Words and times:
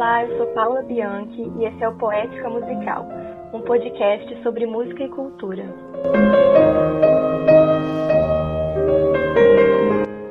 Olá, 0.00 0.24
eu 0.24 0.38
sou 0.38 0.46
Paula 0.54 0.80
Bianchi 0.80 1.42
e 1.58 1.66
esse 1.66 1.84
é 1.84 1.86
o 1.86 1.94
Poética 1.96 2.48
Musical, 2.48 3.06
um 3.52 3.60
podcast 3.60 4.42
sobre 4.42 4.64
música 4.64 5.04
e 5.04 5.08
cultura. 5.10 5.62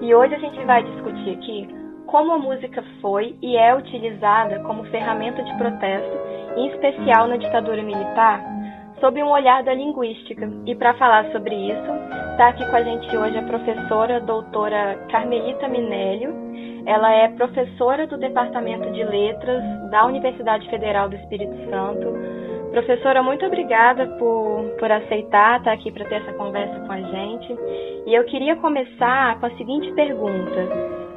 E 0.01 0.15
hoje 0.15 0.33
a 0.33 0.39
gente 0.39 0.65
vai 0.65 0.81
discutir 0.81 1.37
aqui 1.37 1.67
como 2.07 2.31
a 2.31 2.39
música 2.39 2.83
foi 2.99 3.37
e 3.43 3.57
é 3.57 3.75
utilizada 3.75 4.59
como 4.61 4.85
ferramenta 4.85 5.43
de 5.43 5.55
protesto, 5.59 6.17
em 6.57 6.69
especial 6.69 7.27
na 7.27 7.37
ditadura 7.37 7.83
militar, 7.83 8.41
sob 8.99 9.21
um 9.21 9.29
olhar 9.29 9.63
da 9.63 9.73
linguística. 9.73 10.49
E 10.65 10.75
para 10.75 10.93
falar 10.95 11.31
sobre 11.31 11.55
isso, 11.55 11.91
está 12.31 12.49
aqui 12.49 12.65
com 12.69 12.75
a 12.75 12.83
gente 12.83 13.17
hoje 13.17 13.37
a 13.37 13.43
professora 13.43 14.19
doutora 14.19 14.97
Carmelita 15.11 15.67
Minélio, 15.67 16.33
ela 16.85 17.11
é 17.11 17.27
professora 17.29 18.07
do 18.07 18.17
Departamento 18.17 18.89
de 18.91 19.03
Letras 19.03 19.63
da 19.91 20.05
Universidade 20.05 20.67
Federal 20.69 21.09
do 21.09 21.15
Espírito 21.15 21.55
Santo. 21.69 22.39
Professora, 22.71 23.21
muito 23.21 23.45
obrigada 23.45 24.07
por, 24.17 24.63
por 24.79 24.91
aceitar 24.91 25.59
estar 25.59 25.71
aqui 25.71 25.91
para 25.91 26.05
ter 26.05 26.15
essa 26.15 26.33
conversa 26.33 26.79
com 26.79 26.91
a 26.91 27.01
gente. 27.01 27.57
E 28.05 28.13
eu 28.13 28.23
queria 28.25 28.55
começar 28.55 29.39
com 29.39 29.45
a 29.47 29.57
seguinte 29.57 29.91
pergunta: 29.93 30.67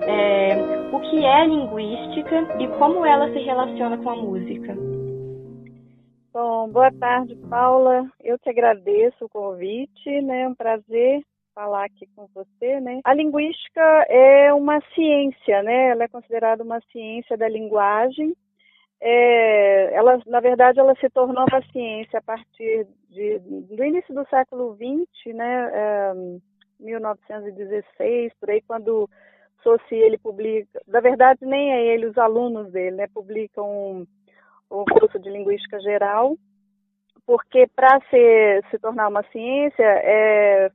é, 0.03 0.89
O 0.93 1.01
que 1.01 1.25
é 1.25 1.47
linguística 1.47 2.47
e 2.59 2.67
como 2.79 3.05
ela 3.05 3.31
se 3.31 3.39
relaciona 3.39 3.97
com 3.99 4.11
a 4.11 4.17
música? 4.17 4.92
Bom, 6.33 6.67
boa 6.71 6.91
tarde, 6.91 7.37
Paula. 7.51 8.11
Eu 8.19 8.39
te 8.39 8.49
agradeço 8.49 9.27
o 9.27 9.29
convite, 9.29 10.23
né? 10.23 10.43
É 10.43 10.49
um 10.49 10.55
prazer 10.55 11.21
falar 11.55 11.85
aqui 11.85 12.09
com 12.17 12.27
você, 12.35 12.81
né? 12.81 13.01
A 13.05 13.13
linguística 13.13 13.83
é 14.09 14.51
uma 14.55 14.81
ciência, 14.95 15.63
né? 15.63 15.91
Ela 15.91 16.05
é 16.05 16.09
considerada 16.09 16.65
uma 16.65 16.81
ciência 16.91 17.37
da 17.37 17.47
linguagem. 17.47 18.35
É, 18.99 19.95
ela, 19.95 20.19
na 20.27 20.41
verdade, 20.41 20.81
ela 20.81 20.95
se 20.95 21.11
tornou 21.11 21.45
uma 21.51 21.63
ciência 21.71 22.19
a 22.19 22.23
partir 22.23 22.87
de, 23.11 23.39
do 23.39 23.85
início 23.85 24.15
do 24.15 24.27
século 24.31 24.75
XX, 24.75 25.35
né? 25.35 25.71
É, 25.71 26.13
1916, 26.81 28.33
por 28.41 28.49
aí, 28.49 28.63
quando 28.63 29.07
Saussure 29.63 30.01
ele 30.01 30.17
publica, 30.17 30.81
na 30.89 31.01
verdade 31.01 31.41
nem 31.43 31.73
é 31.75 31.95
ele, 31.95 32.07
os 32.07 32.17
alunos 32.17 32.73
dele, 32.73 32.97
né? 32.97 33.07
Publicam 33.13 33.67
um, 33.67 34.07
um 34.81 34.85
curso 34.85 35.19
de 35.19 35.31
linguística 35.31 35.79
geral 35.81 36.37
porque 37.27 37.67
para 37.75 38.01
se, 38.11 38.79
tornar 38.79 39.09
uma 39.09 39.23
ciência 39.25 39.85
é, 39.85 40.71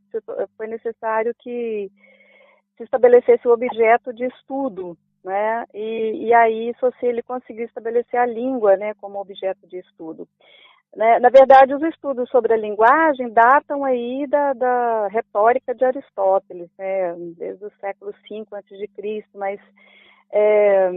foi 0.56 0.68
necessário 0.68 1.34
que 1.40 1.92
se 2.78 2.84
estabelecesse 2.84 3.48
o 3.48 3.52
objeto 3.52 4.14
de 4.14 4.26
estudo, 4.26 4.98
né? 5.24 5.66
E, 5.74 6.28
e 6.28 6.34
aí 6.34 6.74
se 6.80 7.06
ele 7.06 7.22
conseguiu 7.22 7.66
estabelecer 7.66 8.20
a 8.20 8.26
língua, 8.26 8.78
né, 8.78 8.94
como 9.02 9.20
objeto 9.20 9.68
de 9.68 9.80
estudo. 9.80 10.28
Né? 10.96 11.20
Na 11.20 11.30
verdade, 11.30 11.74
os 11.74 11.82
estudos 11.84 12.30
sobre 12.30 12.54
a 12.54 12.58
linguagem 12.58 13.30
datam 13.32 13.84
aí 13.84 14.26
da, 14.28 14.54
da 14.54 15.08
retórica 15.08 15.76
de 15.76 15.84
Aristóteles, 15.84 16.70
né? 16.78 17.14
Desde 17.38 17.66
o 17.66 17.72
século 17.82 18.14
V 18.28 18.46
a.C., 18.54 19.26
mas 19.36 19.60
é, 20.32 20.90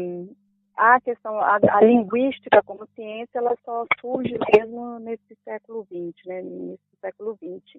a 0.81 0.99
questão, 0.99 1.39
a, 1.39 1.59
a, 1.63 1.81
linguística 1.83 2.63
como 2.63 2.87
ciência, 2.95 3.39
ela 3.39 3.55
só 3.67 3.85
surge 4.01 4.35
mesmo 4.57 4.99
nesse 4.99 5.37
século 5.45 5.85
XX, 5.85 6.27
né, 6.27 6.41
nesse 6.41 6.97
século 7.03 7.35
XX. 7.37 7.79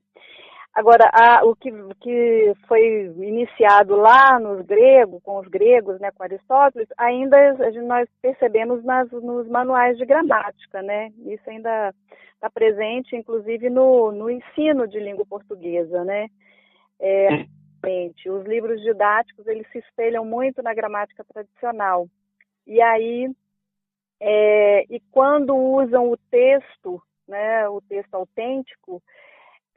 Agora, 0.71 1.09
a, 1.11 1.43
o, 1.43 1.55
que, 1.55 1.71
que 1.99 2.53
foi 2.67 3.05
iniciado 3.17 3.95
lá 3.95 4.39
nos 4.39 4.63
gregos, 4.67 5.21
com 5.23 5.39
os 5.39 5.47
gregos, 5.47 5.99
né, 5.99 6.11
com 6.11 6.21
Aristóteles, 6.21 6.87
ainda 6.95 7.37
nós 7.83 8.07
percebemos 8.21 8.83
nas, 8.83 9.11
nos 9.11 9.47
manuais 9.47 9.97
de 9.97 10.05
gramática, 10.05 10.83
né, 10.83 11.11
isso 11.25 11.49
ainda 11.49 11.91
está 12.35 12.51
presente, 12.51 13.15
inclusive, 13.15 13.67
no, 13.67 14.11
no 14.11 14.29
ensino 14.29 14.87
de 14.87 14.99
língua 14.99 15.25
portuguesa, 15.25 16.03
né, 16.03 16.27
é, 16.99 17.45
os 18.27 18.45
livros 18.45 18.79
didáticos, 18.81 19.47
eles 19.47 19.67
se 19.71 19.79
espelham 19.79 20.23
muito 20.23 20.61
na 20.61 20.71
gramática 20.71 21.25
tradicional, 21.33 22.07
e 22.65 22.81
aí, 22.81 23.29
é, 24.19 24.85
e 24.89 24.99
quando 25.11 25.55
usam 25.55 26.11
o 26.11 26.17
texto, 26.17 27.01
né, 27.27 27.67
o 27.69 27.81
texto 27.81 28.13
autêntico, 28.15 29.01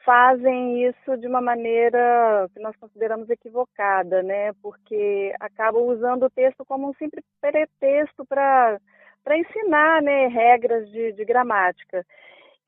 fazem 0.05 0.87
isso 0.87 1.17
de 1.17 1.27
uma 1.27 1.41
maneira 1.41 2.49
que 2.53 2.61
nós 2.61 2.77
consideramos 2.77 3.28
equivocada, 3.31 4.22
né? 4.22 4.53
Porque 4.62 5.34
acabam 5.41 5.84
usando 5.84 6.25
o 6.25 6.31
texto 6.31 6.65
como 6.65 6.91
um 6.91 6.95
simples 6.95 7.25
pretexto 7.41 8.25
para 8.27 8.78
para 9.25 9.39
ensinar, 9.39 10.03
né, 10.03 10.27
regras 10.27 10.87
de, 10.91 11.12
de 11.12 11.25
gramática. 11.25 12.05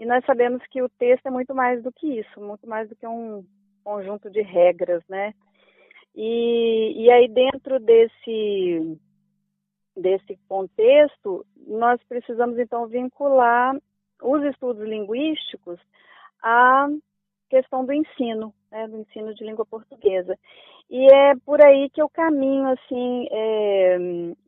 E 0.01 0.07
nós 0.07 0.25
sabemos 0.25 0.63
que 0.69 0.81
o 0.81 0.89
texto 0.89 1.27
é 1.27 1.31
muito 1.31 1.55
mais 1.55 1.83
do 1.83 1.93
que 1.93 2.19
isso, 2.19 2.41
muito 2.41 2.67
mais 2.67 2.89
do 2.89 2.97
que 2.97 3.07
um 3.07 3.45
conjunto 3.85 4.31
de 4.31 4.41
regras, 4.41 5.03
né? 5.07 5.35
E, 6.15 7.05
e 7.05 7.11
aí 7.11 7.29
dentro 7.29 7.79
desse 7.79 8.99
desse 9.97 10.39
contexto, 10.49 11.45
nós 11.67 12.01
precisamos 12.05 12.59
então 12.59 12.87
vincular 12.87 13.77
os 14.23 14.43
estudos 14.45 14.87
linguísticos 14.87 15.81
à 16.43 16.89
questão 17.49 17.85
do 17.85 17.93
ensino, 17.93 18.53
né, 18.71 18.87
do 18.89 18.99
ensino 18.99 19.35
de 19.35 19.45
língua 19.45 19.65
portuguesa. 19.65 20.37
E 20.91 21.07
é 21.13 21.35
por 21.45 21.65
aí 21.65 21.89
que 21.91 22.01
eu 22.01 22.09
caminho, 22.09 22.69
assim, 22.69 23.27
é, 23.31 23.99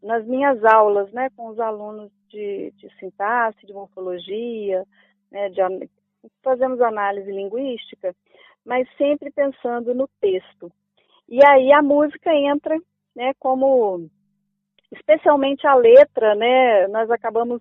nas 0.02 0.24
minhas 0.26 0.62
aulas, 0.64 1.10
né, 1.12 1.28
com 1.36 1.48
os 1.48 1.58
alunos 1.58 2.10
de, 2.28 2.72
de 2.76 2.88
sintaxe, 2.98 3.66
de 3.66 3.72
morfologia, 3.72 4.84
né, 5.30 5.48
de, 5.48 5.60
fazemos 6.42 6.80
análise 6.80 7.30
linguística, 7.30 8.14
mas 8.64 8.88
sempre 8.96 9.30
pensando 9.30 9.94
no 9.94 10.08
texto. 10.20 10.70
E 11.28 11.40
aí 11.46 11.72
a 11.72 11.82
música 11.82 12.32
entra, 12.34 12.76
né, 13.14 13.32
como 13.38 14.08
especialmente 14.92 15.66
a 15.66 15.74
letra, 15.74 16.34
né? 16.34 16.86
Nós 16.88 17.10
acabamos 17.10 17.60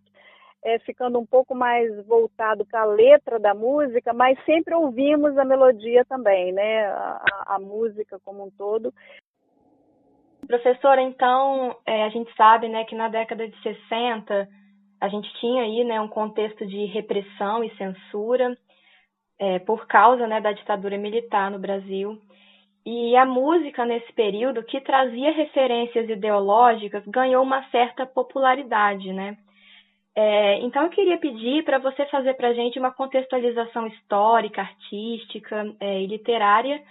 é, 0.64 0.80
ficando 0.80 1.20
um 1.20 1.26
pouco 1.26 1.54
mais 1.54 2.06
voltado 2.06 2.66
para 2.66 2.82
a 2.82 2.86
letra 2.86 3.40
da 3.40 3.54
música, 3.54 4.14
mas 4.14 4.38
sempre 4.46 4.74
ouvimos 4.74 5.38
a 5.38 5.46
melodia 5.46 6.04
também, 6.06 6.52
né? 6.52 6.86
A, 6.88 7.56
a 7.56 7.60
música 7.60 8.20
como 8.24 8.46
um 8.46 8.52
todo. 8.52 8.94
Professora, 10.48 11.02
então, 11.02 11.76
é, 11.86 12.06
a 12.06 12.10
gente 12.10 12.34
sabe 12.36 12.70
né, 12.70 12.86
que 12.86 12.96
na 12.96 13.10
década 13.10 13.48
de 13.48 13.62
60 13.62 14.48
a 15.00 15.10
gente 15.10 15.32
tinha 15.40 15.64
aí 15.64 15.84
né, 15.84 16.00
um 16.00 16.08
contexto 16.08 16.66
de 16.66 16.86
repressão 16.86 17.64
e 17.64 17.76
censura 17.76 18.58
é, 19.38 19.60
por 19.60 19.86
causa 19.88 20.26
né, 20.26 20.40
da 20.40 20.54
ditadura 20.54 20.98
militar 20.98 21.52
no 21.52 21.60
Brasil. 21.60 22.18
E 22.90 23.18
a 23.18 23.26
música 23.26 23.84
nesse 23.84 24.14
período, 24.14 24.64
que 24.64 24.80
trazia 24.80 25.34
referências 25.34 26.10
ideológicas, 26.10 27.04
ganhou 27.06 27.44
uma 27.44 27.62
certa 27.70 28.06
popularidade, 28.06 29.12
né? 29.12 29.38
É, 30.16 30.62
então 30.62 30.84
eu 30.84 30.90
queria 30.90 31.18
pedir 31.18 31.66
para 31.66 31.80
você 31.80 32.06
fazer 32.06 32.36
para 32.36 32.48
a 32.48 32.54
gente 32.54 32.80
uma 32.80 32.94
contextualização 32.94 33.88
histórica, 33.88 34.62
artística 34.62 35.76
é, 35.82 36.02
e 36.02 36.08
literária 36.08 36.82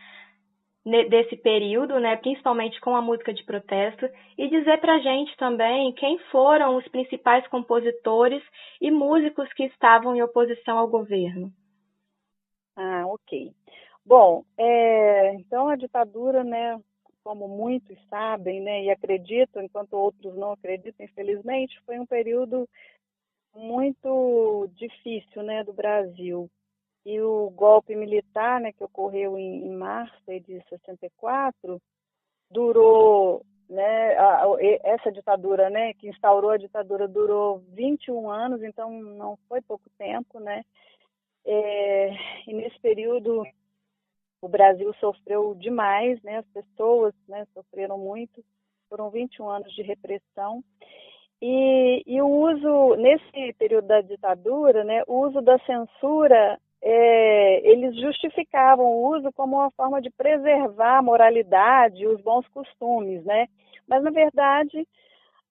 desse 1.08 1.34
período, 1.38 1.98
né, 1.98 2.14
principalmente 2.16 2.78
com 2.78 2.94
a 2.94 3.00
música 3.00 3.32
de 3.32 3.42
protesto, 3.42 4.06
e 4.36 4.48
dizer 4.48 4.78
para 4.78 4.96
a 4.96 5.00
gente 5.00 5.34
também 5.38 5.92
quem 5.94 6.18
foram 6.30 6.76
os 6.76 6.86
principais 6.88 7.44
compositores 7.48 8.42
e 8.82 8.90
músicos 8.90 9.50
que 9.54 9.64
estavam 9.64 10.14
em 10.14 10.22
oposição 10.22 10.78
ao 10.78 10.88
governo. 10.88 11.50
Ah, 12.76 13.04
ok. 13.06 13.50
Bom, 14.06 14.44
é, 14.56 15.15
a 15.76 15.78
ditadura, 15.78 16.42
né, 16.42 16.80
como 17.22 17.46
muitos 17.46 17.98
sabem, 18.08 18.60
né, 18.60 18.84
e 18.84 18.90
acreditam, 18.90 19.62
enquanto 19.62 19.94
outros 19.94 20.34
não 20.36 20.52
acreditam, 20.52 21.04
infelizmente, 21.04 21.80
foi 21.84 21.98
um 21.98 22.06
período 22.06 22.68
muito 23.54 24.68
difícil, 24.74 25.42
né, 25.42 25.62
do 25.62 25.72
Brasil. 25.72 26.50
E 27.04 27.20
o 27.20 27.50
golpe 27.50 27.94
militar, 27.94 28.60
né, 28.60 28.72
que 28.72 28.82
ocorreu 28.82 29.38
em, 29.38 29.66
em 29.66 29.76
março 29.76 30.16
de 30.26 30.62
64, 30.68 31.80
durou, 32.50 33.44
né, 33.68 34.16
a, 34.18 34.44
essa 34.82 35.12
ditadura, 35.12 35.70
né, 35.70 35.94
que 35.94 36.08
instaurou 36.08 36.50
a 36.50 36.56
ditadura 36.56 37.06
durou 37.06 37.58
21 37.72 38.30
anos, 38.30 38.62
então 38.62 38.90
não 38.90 39.36
foi 39.48 39.60
pouco 39.62 39.88
tempo, 39.98 40.40
né. 40.40 40.64
É, 41.44 42.10
e 42.46 42.52
nesse 42.52 42.78
período 42.80 43.44
o 44.40 44.48
Brasil 44.48 44.92
sofreu 45.00 45.54
demais, 45.54 46.22
né? 46.22 46.38
As 46.38 46.46
pessoas 46.46 47.14
né, 47.28 47.46
sofreram 47.54 47.98
muito. 47.98 48.44
Foram 48.88 49.10
21 49.10 49.48
anos 49.48 49.74
de 49.74 49.82
repressão. 49.82 50.62
E, 51.40 52.02
e 52.06 52.22
o 52.22 52.28
uso, 52.28 52.96
nesse 52.96 53.52
período 53.58 53.88
da 53.88 54.00
ditadura, 54.00 54.84
né, 54.84 55.02
o 55.06 55.26
uso 55.26 55.42
da 55.42 55.58
censura, 55.60 56.58
é, 56.80 57.70
eles 57.70 57.98
justificavam 58.00 58.86
o 58.86 59.16
uso 59.16 59.32
como 59.32 59.56
uma 59.56 59.70
forma 59.72 60.00
de 60.00 60.10
preservar 60.10 60.98
a 60.98 61.02
moralidade 61.02 62.02
e 62.02 62.06
os 62.06 62.20
bons 62.20 62.46
costumes, 62.48 63.24
né? 63.24 63.48
Mas, 63.88 64.02
na 64.02 64.10
verdade, 64.10 64.86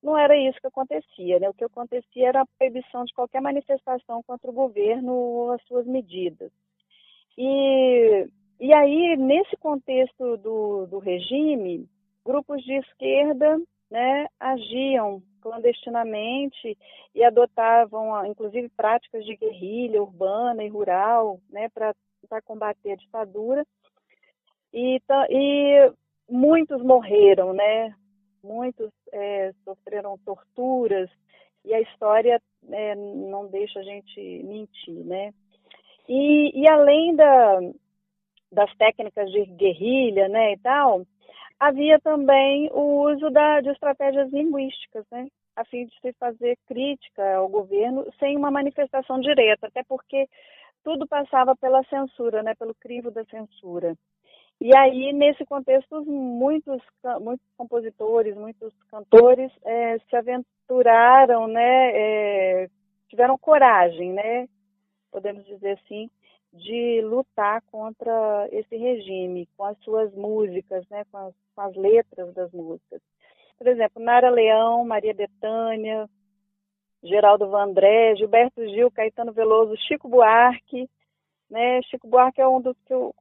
não 0.02 0.18
era 0.18 0.38
isso 0.38 0.60
que 0.60 0.68
acontecia, 0.68 1.40
né? 1.40 1.50
O 1.50 1.54
que 1.54 1.64
acontecia 1.64 2.30
era 2.30 2.42
a 2.42 2.46
proibição 2.58 3.04
de 3.06 3.14
qualquer 3.14 3.42
manifestação 3.42 4.24
contra 4.24 4.50
o 4.50 4.54
governo 4.54 5.14
ou 5.14 5.52
as 5.52 5.62
suas 5.64 5.86
medidas. 5.86 6.52
E, 7.38 8.28
e 8.60 8.74
aí, 8.74 9.18
nesse 9.18 9.56
contexto 9.58 10.38
do, 10.38 10.86
do 10.88 11.00
regime, 11.00 11.88
grupos 12.26 12.64
de 12.64 12.74
esquerda 12.74 13.60
né, 13.90 14.28
agiam 14.40 15.22
clandestinamente 15.42 16.78
e 17.14 17.24
adotavam, 17.24 18.26
inclusive, 18.26 18.70
práticas 18.70 19.24
de 19.26 19.36
guerrilha 19.36 20.02
urbana 20.02 20.64
e 20.64 20.70
rural 20.70 21.40
né, 21.50 21.70
para 21.70 22.42
combater 22.44 22.94
a 22.94 22.96
ditadura. 22.96 23.66
E, 24.74 25.00
e 25.30 25.94
muitos 26.30 26.82
morreram, 26.82 27.54
né? 27.54 27.96
Muitos 28.44 28.92
é, 29.12 29.54
sofreram 29.64 30.18
torturas 30.20 31.10
e 31.64 31.74
a 31.74 31.82
história 31.82 32.42
é, 32.70 32.96
não 32.96 33.48
deixa 33.48 33.80
a 33.80 33.84
gente 33.84 34.44
mentir, 34.44 35.06
né? 35.06 35.34
E, 36.08 36.62
e 36.62 36.68
além 36.68 37.16
da, 37.16 37.60
das 38.56 38.74
técnicas 38.78 39.30
de 39.32 39.46
guerrilha, 39.46 40.28
né, 40.30 40.54
e 40.54 40.58
tal, 40.58 41.06
havia 41.60 42.00
também 42.00 42.70
o 42.74 43.12
uso 43.12 43.30
da, 43.30 43.62
de 43.62 43.70
estratégias 43.70 44.32
linguísticas, 44.32 45.06
né, 45.12 45.28
a 45.56 45.64
fim 45.66 45.86
de 45.86 46.00
se 46.00 46.14
fazer 46.14 46.58
crítica 46.66 47.36
ao 47.36 47.48
governo 47.48 48.06
sem 48.18 48.36
uma 48.36 48.50
manifestação 48.50 49.20
direta, 49.20 49.68
até 49.68 49.84
porque 49.84 50.28
tudo 50.84 51.08
passava 51.08 51.56
pela 51.56 51.84
censura, 51.84 52.42
né, 52.42 52.54
pelo 52.56 52.74
crivo 52.76 53.12
da 53.12 53.24
censura. 53.26 53.96
E 54.62 54.76
aí, 54.76 55.12
nesse 55.12 55.44
contexto, 55.46 56.04
muitos, 56.06 56.82
muitos 57.20 57.46
compositores, 57.58 58.36
muitos 58.38 58.74
cantores 58.90 59.52
é, 59.66 59.98
se 60.00 60.16
aventuraram, 60.16 61.48
né, 61.48 61.92
é, 61.94 62.68
tiveram 63.10 63.38
coragem, 63.38 64.14
né, 64.14 64.48
podemos 65.12 65.46
dizer 65.46 65.78
assim, 65.84 66.10
de 66.56 67.02
lutar 67.02 67.62
contra 67.72 68.48
esse 68.52 68.76
regime, 68.76 69.48
com 69.58 69.66
as 69.66 69.78
suas 69.80 70.14
músicas, 70.14 70.88
né, 70.90 71.04
com 71.12 71.18
as, 71.18 71.34
com 71.54 71.62
as 71.62 71.76
letras 71.76 72.34
das 72.34 72.52
músicas. 72.52 73.02
Por 73.58 73.68
exemplo, 73.68 74.02
Nara 74.02 74.30
Leão, 74.30 74.86
Maria 74.86 75.14
Bethânia, 75.14 76.10
Geraldo 77.04 77.50
Vandré, 77.50 78.16
Gilberto 78.16 78.66
Gil, 78.68 78.92
Caetano 78.92 79.32
Veloso, 79.32 79.76
Chico 79.88 80.10
Buarque, 80.10 80.90
né? 81.50 81.82
Chico 81.84 82.08
Buarque 82.08 82.42
é 82.42 82.48
um 82.48 82.60
dos 82.60 82.76
que 82.86 82.94
eu, 82.94 83.14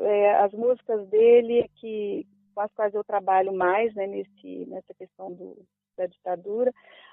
é, 0.00 0.36
as 0.36 0.52
músicas 0.52 1.06
dele 1.08 1.70
que 1.76 2.26
com 2.54 2.62
as 2.62 2.72
quais 2.72 2.94
eu 2.94 3.04
trabalho 3.04 3.52
mais, 3.52 3.94
né, 3.94 4.06
nesse 4.06 4.64
nessa 4.66 4.94
questão 4.94 5.30
do, 5.32 5.56
da 5.96 6.06
ditadura. 6.06 6.72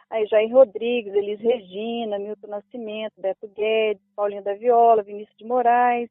Aí 0.10 0.26
Jair 0.28 0.52
Rodrigues, 0.54 1.14
Elis 1.14 1.40
Regina, 1.40 2.20
Milton 2.20 2.48
Nascimento, 2.48 3.14
Beto 3.18 3.48
Guedes, 3.48 4.04
Paulinho 4.16 4.44
da 4.44 4.54
Viola, 4.54 5.04
Vinícius 5.04 5.38
de 5.38 5.46
Moraes, 5.46 6.10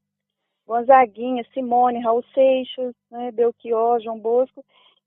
Gonzaguinha, 0.66 1.44
Simone, 1.52 2.00
Raul 2.00 2.24
Seixas, 2.34 2.94
né, 3.10 3.30
Belchior, 3.30 4.00
João 4.00 4.18
Bosco, 4.18 4.64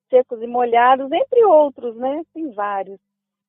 Secos 0.10 0.42
e 0.42 0.48
Molhados, 0.48 1.12
entre 1.12 1.44
outros, 1.46 1.96
né? 1.96 2.24
Tem 2.34 2.52
vários. 2.52 3.00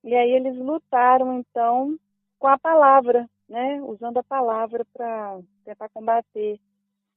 E 0.03 0.15
aí 0.15 0.31
eles 0.31 0.56
lutaram, 0.56 1.38
então, 1.38 1.99
com 2.38 2.49
a 2.49 2.59
palavra, 2.59 3.29
né? 3.49 3.81
Usando 3.83 4.19
a 4.19 4.25
palavra 4.25 4.85
para 4.93 5.41
tentar 5.65 5.88
combater 5.91 6.59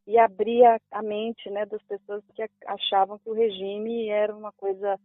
e 0.10 0.18
abrir 0.18 0.66
a, 0.66 0.80
a, 0.92 1.04
mente, 1.04 1.50
né, 1.51 1.68
das 1.68 1.83
pessoas 1.83 2.24
que 2.33 2.44
achavam 2.66 3.19
que 3.19 3.30
o 3.30 3.33
regime 3.33 4.10
era 4.10 4.36
uma 4.36 4.51
coisa 4.54 5.00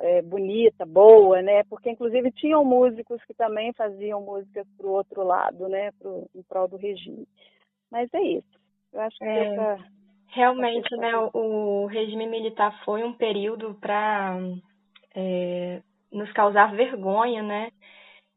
é, 0.00 0.22
bonita, 0.22 0.86
boa, 0.86 1.42
né? 1.42 1.62
Porque 1.64 1.90
inclusive 1.90 2.32
tinham 2.32 2.64
músicos 2.64 3.22
que 3.24 3.34
também 3.34 3.72
faziam 3.74 4.20
músicas 4.22 4.66
para 4.76 4.86
o 4.86 4.92
outro 4.92 5.22
lado, 5.22 5.68
né? 5.68 5.92
Pro, 5.92 6.28
em 6.34 6.42
prol 6.42 6.66
do 6.66 6.76
regime. 6.76 7.26
Mas 7.90 8.12
é 8.14 8.22
isso. 8.22 8.60
Eu 8.92 9.00
acho 9.00 9.18
que 9.18 9.24
é, 9.24 9.46
essa, 9.46 9.78
realmente, 10.28 10.86
essa 10.86 10.96
né? 10.96 11.16
O, 11.16 11.82
o, 11.82 11.86
regime 11.86 12.26
militar 12.26 12.82
foi 12.84 13.04
um 13.04 13.12
período 13.12 13.74
para 13.74 14.38
é, 15.14 15.82
nos 16.10 16.32
causar 16.32 16.74
vergonha, 16.74 17.42
né? 17.42 17.70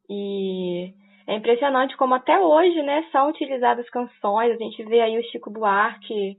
E 0.09 0.93
é 1.25 1.35
impressionante 1.35 1.95
como 1.95 2.13
até 2.13 2.37
hoje, 2.37 2.81
né, 2.81 3.07
são 3.11 3.29
utilizadas 3.29 3.89
canções. 3.89 4.51
A 4.51 4.57
gente 4.57 4.83
vê 4.83 4.99
aí 4.99 5.17
o 5.17 5.23
Chico 5.31 5.49
Buarque 5.49 6.37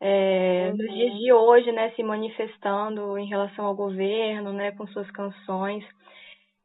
é, 0.00 0.68
uhum. 0.70 0.76
nos 0.76 0.94
dias 0.94 1.18
de 1.18 1.32
hoje, 1.32 1.72
né, 1.72 1.90
se 1.90 2.02
manifestando 2.02 3.16
em 3.18 3.26
relação 3.26 3.64
ao 3.64 3.74
governo, 3.74 4.52
né, 4.52 4.72
com 4.72 4.86
suas 4.88 5.10
canções. 5.10 5.84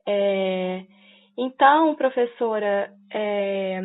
É, 0.08 0.84
então, 1.38 1.96
professora, 1.96 2.92
é, 3.14 3.82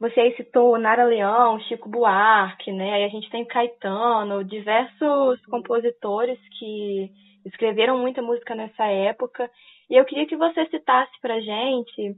você 0.00 0.20
aí 0.20 0.36
citou 0.36 0.78
Nara 0.78 1.04
Leão, 1.04 1.58
Chico 1.60 1.88
Buarque, 1.88 2.70
né? 2.70 2.94
Aí 2.94 3.04
a 3.04 3.08
gente 3.08 3.30
tem 3.30 3.44
Caetano, 3.44 4.44
diversos 4.44 5.44
compositores 5.46 6.38
que 6.58 7.10
escreveram 7.46 7.98
muita 7.98 8.20
música 8.20 8.54
nessa 8.54 8.84
época. 8.86 9.50
E 9.88 9.94
eu 9.94 10.04
queria 10.04 10.26
que 10.26 10.36
você 10.36 10.66
citasse 10.66 11.12
pra 11.20 11.40
gente 11.40 12.14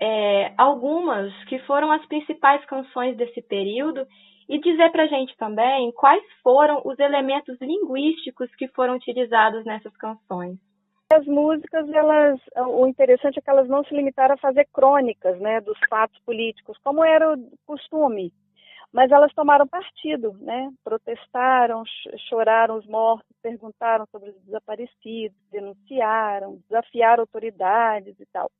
é, 0.00 0.52
algumas 0.56 1.32
que 1.44 1.58
foram 1.60 1.92
as 1.92 2.04
principais 2.06 2.64
canções 2.64 3.16
desse 3.16 3.42
período 3.42 4.06
e 4.50 4.58
dizer 4.58 4.90
para 4.90 5.04
a 5.04 5.06
gente 5.06 5.36
também 5.36 5.92
quais 5.92 6.24
foram 6.42 6.82
os 6.84 6.98
elementos 6.98 7.56
linguísticos 7.60 8.52
que 8.56 8.66
foram 8.68 8.96
utilizados 8.96 9.64
nessas 9.64 9.96
canções. 9.96 10.58
As 11.12 11.24
músicas, 11.24 11.88
elas, 11.88 12.40
o 12.56 12.84
interessante 12.86 13.38
é 13.38 13.42
que 13.42 13.48
elas 13.48 13.68
não 13.68 13.84
se 13.84 13.94
limitaram 13.94 14.34
a 14.34 14.38
fazer 14.38 14.66
crônicas, 14.72 15.38
né, 15.38 15.60
dos 15.60 15.78
fatos 15.88 16.18
políticos, 16.26 16.76
como 16.82 17.04
era 17.04 17.32
o 17.32 17.58
costume, 17.64 18.32
mas 18.92 19.12
elas 19.12 19.32
tomaram 19.34 19.68
partido, 19.68 20.36
né, 20.40 20.68
protestaram, 20.82 21.84
choraram 22.28 22.76
os 22.76 22.86
mortos, 22.86 23.36
perguntaram 23.40 24.04
sobre 24.10 24.30
os 24.30 24.40
desaparecidos, 24.42 25.38
denunciaram, 25.52 26.58
desafiaram 26.68 27.22
autoridades 27.22 28.18
e 28.18 28.26
tal. 28.32 28.50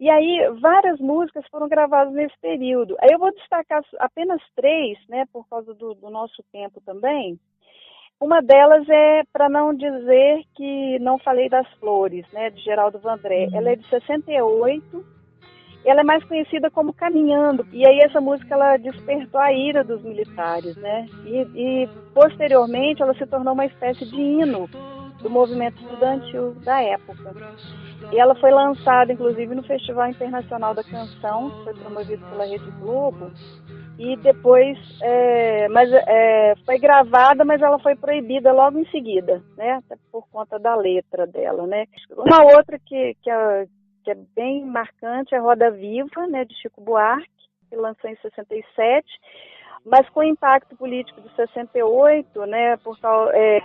E 0.00 0.08
aí, 0.08 0.50
várias 0.58 0.98
músicas 0.98 1.44
foram 1.50 1.68
gravadas 1.68 2.14
nesse 2.14 2.34
período. 2.40 2.96
Aí 3.02 3.10
eu 3.12 3.18
vou 3.18 3.30
destacar 3.32 3.82
apenas 3.98 4.40
três, 4.56 4.98
né, 5.10 5.26
por 5.30 5.46
causa 5.46 5.74
do, 5.74 5.92
do 5.92 6.08
nosso 6.08 6.42
tempo 6.50 6.80
também. 6.80 7.38
Uma 8.18 8.40
delas 8.40 8.88
é 8.88 9.22
para 9.30 9.50
não 9.50 9.74
dizer 9.74 10.42
que 10.54 10.98
não 11.00 11.18
falei 11.18 11.50
das 11.50 11.70
flores, 11.74 12.24
né, 12.32 12.48
de 12.48 12.62
Geraldo 12.62 12.98
Vandré. 12.98 13.46
Uhum. 13.46 13.56
Ela 13.56 13.70
é 13.72 13.76
de 13.76 13.86
68. 13.90 15.04
Ela 15.84 16.00
é 16.00 16.04
mais 16.04 16.24
conhecida 16.24 16.70
como 16.70 16.94
Caminhando. 16.94 17.66
E 17.70 17.86
aí 17.86 17.98
essa 18.00 18.22
música 18.22 18.54
ela 18.54 18.78
despertou 18.78 19.40
a 19.40 19.52
ira 19.52 19.84
dos 19.84 20.02
militares, 20.02 20.76
né? 20.76 21.06
E, 21.24 21.46
e 21.54 21.88
posteriormente 22.14 23.02
ela 23.02 23.14
se 23.14 23.26
tornou 23.26 23.52
uma 23.52 23.66
espécie 23.66 24.06
de 24.06 24.20
hino 24.20 24.68
do 25.22 25.30
movimento 25.30 25.80
estudantil 25.82 26.54
da 26.64 26.82
época. 26.82 27.34
E 28.12 28.18
ela 28.18 28.34
foi 28.34 28.50
lançada, 28.50 29.12
inclusive, 29.12 29.54
no 29.54 29.62
Festival 29.62 30.08
Internacional 30.08 30.74
da 30.74 30.82
Canção, 30.82 31.50
foi 31.64 31.74
promovido 31.74 32.24
pela 32.26 32.44
Rede 32.44 32.70
Globo. 32.80 33.30
E 33.98 34.16
depois, 34.16 34.78
é, 35.02 35.68
mas 35.68 35.92
é, 35.92 36.54
foi 36.64 36.78
gravada, 36.78 37.44
mas 37.44 37.60
ela 37.60 37.78
foi 37.78 37.94
proibida 37.94 38.50
logo 38.50 38.78
em 38.78 38.86
seguida, 38.86 39.42
né? 39.58 39.72
Até 39.72 39.96
por 40.10 40.26
conta 40.30 40.58
da 40.58 40.74
letra 40.74 41.26
dela, 41.26 41.66
né? 41.66 41.84
Uma 42.16 42.42
outra 42.56 42.78
que, 42.78 43.14
que, 43.22 43.30
é, 43.30 43.66
que 44.02 44.10
é 44.10 44.16
bem 44.34 44.64
marcante 44.64 45.34
é 45.34 45.38
Roda 45.38 45.70
Viva, 45.70 46.26
né? 46.26 46.46
De 46.46 46.54
Chico 46.62 46.80
Buarque, 46.80 47.28
que 47.68 47.76
lançou 47.76 48.08
em 48.08 48.16
67, 48.16 49.06
mas 49.84 50.08
com 50.08 50.20
o 50.20 50.24
impacto 50.24 50.74
político 50.76 51.20
de 51.20 51.34
68, 51.36 52.46
né? 52.46 52.78
Por 52.78 52.98
tal, 52.98 53.30
é, 53.32 53.60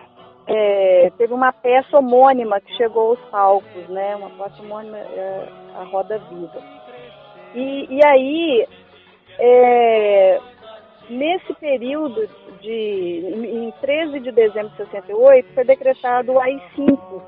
é, 0.48 1.12
teve 1.18 1.34
uma 1.34 1.52
peça 1.52 1.98
homônima 1.98 2.62
que 2.62 2.76
chegou 2.76 3.10
aos 3.10 3.20
palcos, 3.30 3.88
né? 3.90 4.16
Uma 4.16 4.30
peça 4.30 4.62
homônima, 4.62 4.98
é, 4.98 5.48
a 5.76 5.84
Roda 5.86 6.20
Viva. 6.30 6.62
E, 7.56 7.88
e 7.90 8.06
aí, 8.06 8.68
é, 9.40 10.40
nesse 11.10 11.54
período 11.56 12.30
de, 12.62 13.22
em 13.34 13.72
13 13.82 14.20
de 14.20 14.32
dezembro 14.32 14.70
de 14.72 14.78
68, 14.78 15.54
foi 15.54 15.64
decretado 15.64 16.34
o 16.34 16.40
AI-5, 16.40 17.22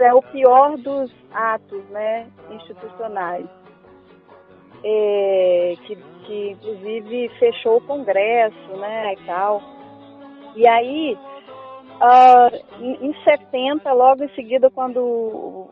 é 0.00 0.12
o 0.12 0.20
pior 0.22 0.76
dos 0.76 1.10
atos, 1.32 1.84
né, 1.90 2.26
institucionais. 2.50 3.46
É, 4.86 5.74
que, 5.86 5.96
que 6.26 6.50
inclusive 6.50 7.30
fechou 7.38 7.78
o 7.78 7.80
Congresso, 7.80 8.76
né, 8.76 9.14
e 9.14 9.16
tal. 9.24 9.62
E 10.56 10.68
aí, 10.68 11.16
Uh, 12.00 12.82
em, 12.82 13.14
70, 13.22 13.92
logo 13.92 14.24
em 14.24 14.34
seguida, 14.34 14.70
quando 14.70 15.70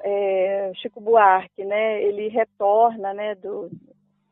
é, 0.00 0.72
Chico 0.76 1.00
Buarque, 1.00 1.64
né, 1.64 2.02
ele 2.02 2.28
retorna, 2.28 3.12
né, 3.12 3.34
do, 3.34 3.70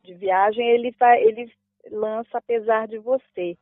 de 0.03 0.13
viagem, 0.13 0.67
ele, 0.67 0.95
vai, 0.99 1.21
ele 1.21 1.51
lança 1.91 2.37
Apesar 2.37 2.87
de 2.87 2.97
Você. 2.97 3.57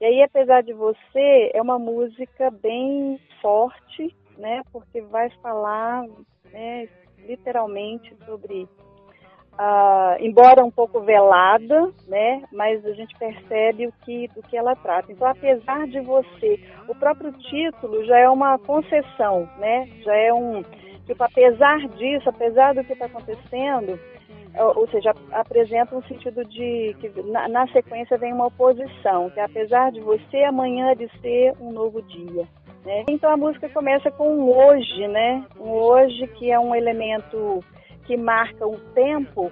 E 0.00 0.04
aí, 0.04 0.22
Apesar 0.22 0.62
de 0.62 0.72
Você, 0.72 1.50
é 1.54 1.60
uma 1.62 1.78
música 1.78 2.50
bem 2.50 3.20
forte, 3.40 4.14
né? 4.38 4.62
Porque 4.72 5.02
vai 5.02 5.30
falar, 5.42 6.04
né, 6.52 6.88
literalmente 7.18 8.14
sobre 8.24 8.66
Uh, 9.60 10.16
embora 10.20 10.64
um 10.64 10.70
pouco 10.70 11.00
velada, 11.00 11.92
né, 12.08 12.42
mas 12.50 12.82
a 12.86 12.94
gente 12.94 13.14
percebe 13.18 13.88
o 13.88 13.92
que, 14.06 14.26
do 14.28 14.40
que 14.40 14.56
ela 14.56 14.74
trata. 14.74 15.12
Então, 15.12 15.28
apesar 15.28 15.86
de 15.86 16.00
você, 16.00 16.58
o 16.88 16.94
próprio 16.94 17.30
título 17.32 18.02
já 18.06 18.18
é 18.20 18.28
uma 18.30 18.58
concessão, 18.58 19.46
né, 19.58 19.86
já 20.02 20.16
é 20.16 20.32
um, 20.32 20.62
tipo, 21.04 21.22
apesar 21.22 21.76
disso, 21.88 22.26
apesar 22.26 22.72
do 22.72 22.82
que 22.84 22.94
está 22.94 23.04
acontecendo, 23.04 24.00
ou 24.76 24.88
seja, 24.88 25.12
apresenta 25.30 25.94
um 25.94 26.02
sentido 26.04 26.42
de 26.44 26.96
que 26.98 27.22
na, 27.22 27.46
na, 27.46 27.66
sequência 27.68 28.16
vem 28.16 28.32
uma 28.32 28.46
oposição, 28.46 29.28
que 29.28 29.40
apesar 29.40 29.92
de 29.92 30.00
você, 30.00 30.42
amanhã 30.42 30.94
de 30.96 31.06
ser 31.20 31.54
um 31.60 31.70
novo 31.70 32.00
dia. 32.00 32.48
Né? 32.84 33.04
Então 33.10 33.30
a 33.30 33.36
música 33.36 33.68
começa 33.68 34.10
com 34.10 34.36
um 34.36 34.50
hoje, 34.50 35.06
né? 35.06 35.44
Um 35.58 35.70
hoje 35.70 36.26
que 36.28 36.50
é 36.50 36.58
um 36.58 36.74
elemento 36.74 37.62
que 38.06 38.16
marca 38.16 38.66
o 38.66 38.78
tempo, 38.94 39.50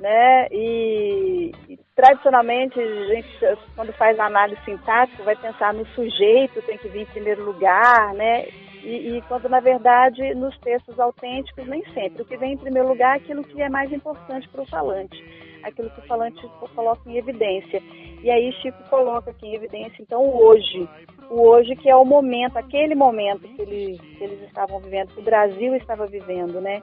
né? 0.00 0.48
E, 0.50 1.52
tradicionalmente 1.94 2.78
a 2.78 3.06
gente 3.06 3.28
quando 3.74 3.92
faz 3.94 4.18
análise 4.20 4.60
sintática 4.64 5.22
vai 5.24 5.34
pensar 5.34 5.74
no 5.74 5.84
sujeito 5.88 6.62
tem 6.62 6.78
que 6.78 6.88
vir 6.88 7.02
em 7.02 7.06
primeiro 7.06 7.44
lugar, 7.44 8.14
né? 8.14 8.46
E, 8.84 9.16
e, 9.16 9.22
quando 9.22 9.48
na 9.48 9.58
verdade 9.58 10.34
nos 10.34 10.56
textos 10.58 10.98
autênticos 11.00 11.66
nem 11.66 11.84
sempre 11.92 12.22
o 12.22 12.24
que 12.24 12.36
vem 12.36 12.52
em 12.52 12.58
primeiro 12.58 12.88
lugar 12.88 13.16
é 13.16 13.16
aquilo 13.18 13.42
que 13.42 13.60
é 13.60 13.68
mais 13.68 13.92
importante 13.92 14.48
para 14.48 14.62
o 14.62 14.66
falante, 14.66 15.16
aquilo 15.64 15.90
que 15.90 16.00
o 16.00 16.06
falante 16.06 16.40
coloca 16.74 17.00
em 17.10 17.16
evidência. 17.16 17.82
E 18.22 18.30
aí 18.30 18.52
Chico 18.52 18.78
coloca 18.88 19.30
aqui 19.30 19.46
em 19.46 19.54
evidência 19.56 20.00
então 20.00 20.22
o 20.22 20.44
hoje, 20.44 20.88
o 21.30 21.48
hoje 21.48 21.74
que 21.74 21.90
é 21.90 21.96
o 21.96 22.04
momento, 22.04 22.56
aquele 22.56 22.94
momento 22.94 23.40
que 23.40 23.62
eles, 23.62 24.00
que 24.00 24.22
eles 24.22 24.40
estavam 24.42 24.78
vivendo, 24.78 25.14
que 25.14 25.20
o 25.20 25.24
Brasil 25.24 25.74
estava 25.74 26.06
vivendo, 26.06 26.60
né? 26.60 26.80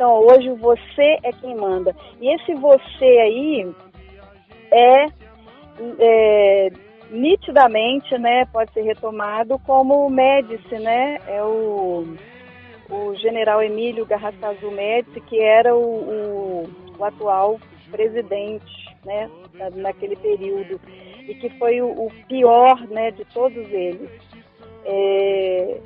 Então, 0.00 0.18
hoje 0.18 0.48
você 0.52 1.18
é 1.22 1.30
quem 1.30 1.54
manda. 1.54 1.94
E 2.22 2.34
esse 2.34 2.54
você 2.54 3.04
aí 3.04 3.70
é, 4.72 5.04
é 5.98 6.72
nitidamente, 7.10 8.16
né, 8.16 8.46
pode 8.46 8.72
ser 8.72 8.80
retomado 8.80 9.58
como 9.58 10.08
Médici, 10.08 10.78
né? 10.78 11.18
É 11.26 11.44
o, 11.44 12.16
o 12.88 13.14
general 13.16 13.62
Emílio 13.62 14.06
Garrastazu 14.06 14.70
Médici, 14.70 15.20
que 15.20 15.38
era 15.38 15.76
o, 15.76 15.82
o, 15.82 16.70
o 16.98 17.04
atual 17.04 17.60
presidente, 17.90 18.96
né, 19.04 19.30
naquele 19.74 20.16
período 20.16 20.80
e 21.28 21.34
que 21.34 21.50
foi 21.58 21.82
o, 21.82 22.06
o 22.06 22.10
pior, 22.26 22.88
né, 22.88 23.10
de 23.10 23.26
todos 23.26 23.70
eles. 23.70 24.08
É, 24.82 25.78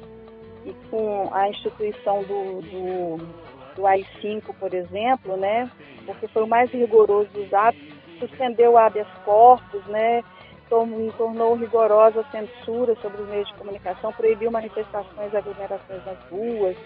e 0.66 0.72
com 0.88 1.34
a 1.34 1.48
instituição 1.48 2.22
do, 2.22 2.62
do 2.62 3.43
do 3.74 3.86
AI-5, 3.86 4.54
por 4.58 4.72
exemplo, 4.72 5.36
né, 5.36 5.70
porque 6.06 6.28
foi 6.28 6.42
o 6.42 6.48
mais 6.48 6.70
rigoroso 6.70 7.28
dos 7.32 7.52
atos, 7.52 7.82
suspendeu 8.18 8.72
o 8.72 8.78
habeas 8.78 9.08
corpus, 9.24 9.84
né, 9.86 10.22
tornou 10.68 11.54
rigorosa 11.54 12.20
a 12.20 12.30
censura 12.30 12.94
sobre 12.96 13.22
os 13.22 13.28
meios 13.28 13.48
de 13.48 13.54
comunicação, 13.54 14.12
proibiu 14.12 14.50
manifestações 14.50 15.34
aglomerações 15.34 16.04
nas 16.04 16.18
ruas. 16.30 16.76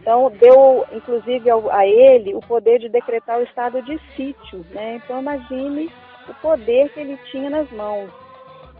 Então, 0.00 0.30
deu, 0.30 0.86
inclusive, 0.92 1.50
a 1.50 1.86
ele 1.86 2.34
o 2.34 2.40
poder 2.40 2.78
de 2.78 2.88
decretar 2.88 3.38
o 3.38 3.42
estado 3.42 3.82
de 3.82 3.98
sítio. 4.16 4.64
Né? 4.70 5.00
Então, 5.04 5.20
imagine 5.20 5.90
o 6.28 6.34
poder 6.34 6.88
que 6.90 7.00
ele 7.00 7.16
tinha 7.30 7.50
nas 7.50 7.70
mãos. 7.70 8.10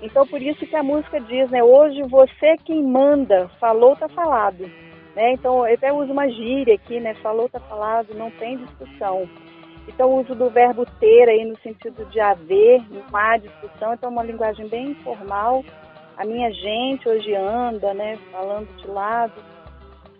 Então, 0.00 0.26
por 0.26 0.40
isso 0.40 0.66
que 0.66 0.76
a 0.76 0.82
música 0.82 1.20
diz, 1.20 1.50
né? 1.50 1.62
Hoje 1.62 2.02
você 2.04 2.56
quem 2.64 2.82
manda, 2.84 3.48
falou, 3.60 3.96
tá 3.96 4.08
falado. 4.08 4.70
Né? 5.18 5.32
Então, 5.32 5.66
eu 5.66 5.74
até 5.74 5.92
uso 5.92 6.12
uma 6.12 6.28
gíria 6.30 6.76
aqui, 6.76 7.00
né? 7.00 7.12
Falou, 7.14 7.48
tá 7.48 7.58
falado, 7.58 8.14
não 8.14 8.30
tem 8.30 8.56
discussão. 8.56 9.28
Então, 9.88 10.10
o 10.10 10.20
uso 10.20 10.32
do 10.32 10.48
verbo 10.48 10.86
ter 11.00 11.28
aí 11.28 11.44
no 11.44 11.58
sentido 11.58 12.04
de 12.08 12.20
haver, 12.20 12.80
não 12.88 13.02
há 13.12 13.36
discussão, 13.36 13.94
então 13.94 14.10
é 14.10 14.12
uma 14.12 14.22
linguagem 14.22 14.68
bem 14.68 14.90
informal. 14.90 15.64
A 16.16 16.24
minha 16.24 16.52
gente 16.52 17.08
hoje 17.08 17.34
anda, 17.34 17.92
né, 17.94 18.16
falando 18.30 18.68
de 18.76 18.86
lado. 18.86 19.42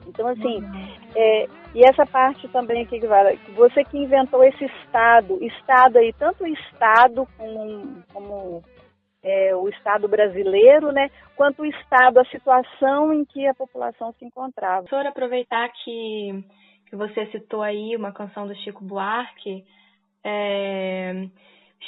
Então, 0.04 0.26
assim, 0.26 0.56
uhum. 0.64 0.88
é, 1.14 1.46
e 1.76 1.84
essa 1.84 2.04
parte 2.04 2.48
também 2.48 2.82
aqui 2.82 2.98
você 3.54 3.84
que 3.84 3.98
inventou 3.98 4.42
esse 4.42 4.64
Estado, 4.64 5.38
Estado 5.44 5.98
aí, 5.98 6.12
tanto 6.18 6.44
Estado 6.44 7.24
como, 7.36 8.02
como 8.12 8.64
é, 9.22 9.54
o 9.54 9.68
Estado 9.68 10.08
brasileiro, 10.08 10.92
né, 10.92 11.10
quanto 11.36 11.62
o 11.62 11.66
Estado, 11.66 12.18
a 12.18 12.24
situação 12.26 13.12
em 13.12 13.24
que 13.24 13.46
a 13.46 13.54
população 13.54 14.12
se 14.12 14.24
encontrava. 14.24 14.86
Professor, 14.86 15.06
aproveitar 15.06 15.68
que, 15.70 16.44
que 16.88 16.96
você 16.96 17.26
citou 17.26 17.62
aí 17.62 17.96
uma 17.96 18.12
canção 18.12 18.46
do 18.46 18.54
Chico 18.56 18.84
Buarque, 18.84 19.64
é, 20.24 21.28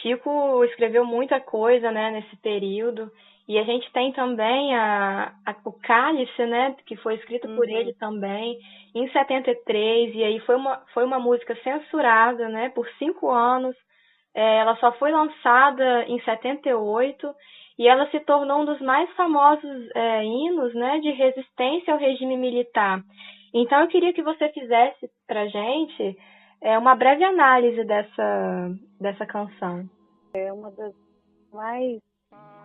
Chico 0.02 0.64
escreveu 0.64 1.04
muita 1.04 1.40
coisa 1.40 1.90
né, 1.90 2.10
nesse 2.10 2.36
período, 2.36 3.10
e 3.48 3.58
a 3.58 3.64
gente 3.64 3.90
tem 3.92 4.12
também 4.12 4.76
a, 4.76 5.32
a, 5.44 5.56
o 5.64 5.72
Cálice, 5.72 6.46
né, 6.46 6.76
que 6.86 6.96
foi 6.96 7.16
escrito 7.16 7.48
uhum. 7.48 7.56
por 7.56 7.68
ele 7.68 7.92
também, 7.94 8.58
em 8.94 9.10
73, 9.10 10.14
e 10.14 10.22
aí 10.22 10.40
foi 10.40 10.54
uma, 10.56 10.82
foi 10.94 11.04
uma 11.04 11.18
música 11.18 11.56
censurada 11.62 12.48
né, 12.48 12.68
por 12.70 12.88
cinco 12.98 13.30
anos, 13.30 13.74
ela 14.34 14.76
só 14.76 14.92
foi 14.92 15.10
lançada 15.10 16.04
em 16.04 16.20
78 16.22 17.34
e 17.78 17.88
ela 17.88 18.08
se 18.10 18.20
tornou 18.20 18.60
um 18.60 18.64
dos 18.64 18.80
mais 18.80 19.10
famosos 19.12 19.88
é, 19.94 20.24
hinos 20.24 20.74
né, 20.74 20.98
de 21.00 21.10
resistência 21.10 21.92
ao 21.92 21.98
regime 21.98 22.36
militar. 22.36 23.02
Então 23.54 23.80
eu 23.80 23.88
queria 23.88 24.12
que 24.12 24.22
você 24.22 24.48
fizesse 24.50 25.10
para 25.26 25.46
gente 25.46 26.16
é, 26.60 26.78
uma 26.78 26.94
breve 26.94 27.24
análise 27.24 27.82
dessa, 27.84 28.70
dessa 29.00 29.26
canção. 29.26 29.88
É 30.34 30.52
uma 30.52 30.70
das 30.70 30.94
mais 31.52 31.98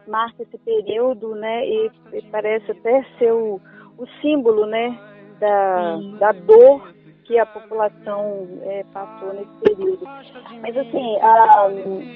marca 0.07 0.43
esse 0.43 0.57
período, 0.59 1.33
né? 1.35 1.65
E, 1.65 1.91
e 2.13 2.21
parece 2.23 2.71
até 2.71 3.03
ser 3.17 3.31
o, 3.31 3.59
o 3.97 4.07
símbolo, 4.21 4.65
né? 4.65 4.97
Da, 5.39 5.97
da 6.19 6.31
dor 6.31 6.94
que 7.25 7.37
a 7.39 7.45
população 7.45 8.47
é, 8.61 8.85
passou 8.93 9.33
nesse 9.33 9.57
período. 9.61 10.05
Mas 10.61 10.77
assim, 10.77 11.17
a, 11.21 11.67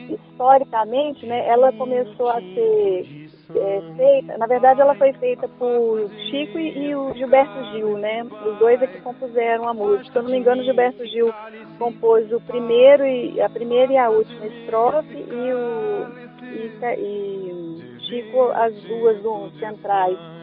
historicamente, 0.09 1.25
né, 1.25 1.47
ela 1.47 1.71
começou 1.73 2.29
a 2.29 2.39
ser 2.39 3.29
é, 3.55 3.81
feita, 3.97 4.37
na 4.37 4.45
verdade 4.45 4.79
ela 4.79 4.93
foi 4.95 5.11
feita 5.13 5.47
por 5.47 6.09
Chico 6.29 6.59
e, 6.59 6.89
e, 6.89 6.95
o 6.95 7.13
Gilberto 7.15 7.63
Gil, 7.71 7.97
né? 7.97 8.23
Os 8.23 8.59
dois 8.59 8.81
é 8.81 8.87
que 8.87 9.01
compuseram 9.01 9.67
a 9.67 9.73
música. 9.73 10.11
Se 10.11 10.17
eu 10.17 10.23
não 10.23 10.31
me 10.31 10.37
engano, 10.37 10.61
o 10.61 10.65
Gilberto 10.65 11.05
Gil 11.07 11.33
compôs 11.79 12.31
o 12.31 12.39
primeiro 12.41 13.05
e 13.05 13.41
a 13.41 13.49
primeira 13.49 13.91
e 13.91 13.97
a 13.97 14.09
última 14.09 14.45
estrofe 14.45 15.15
e 15.15 15.53
o 15.53 16.29
e, 16.43 16.71
e 16.99 17.99
Chico 18.07 18.51
as 18.51 18.73
duas 18.83 19.21
do, 19.21 19.49
centrais 19.59 20.38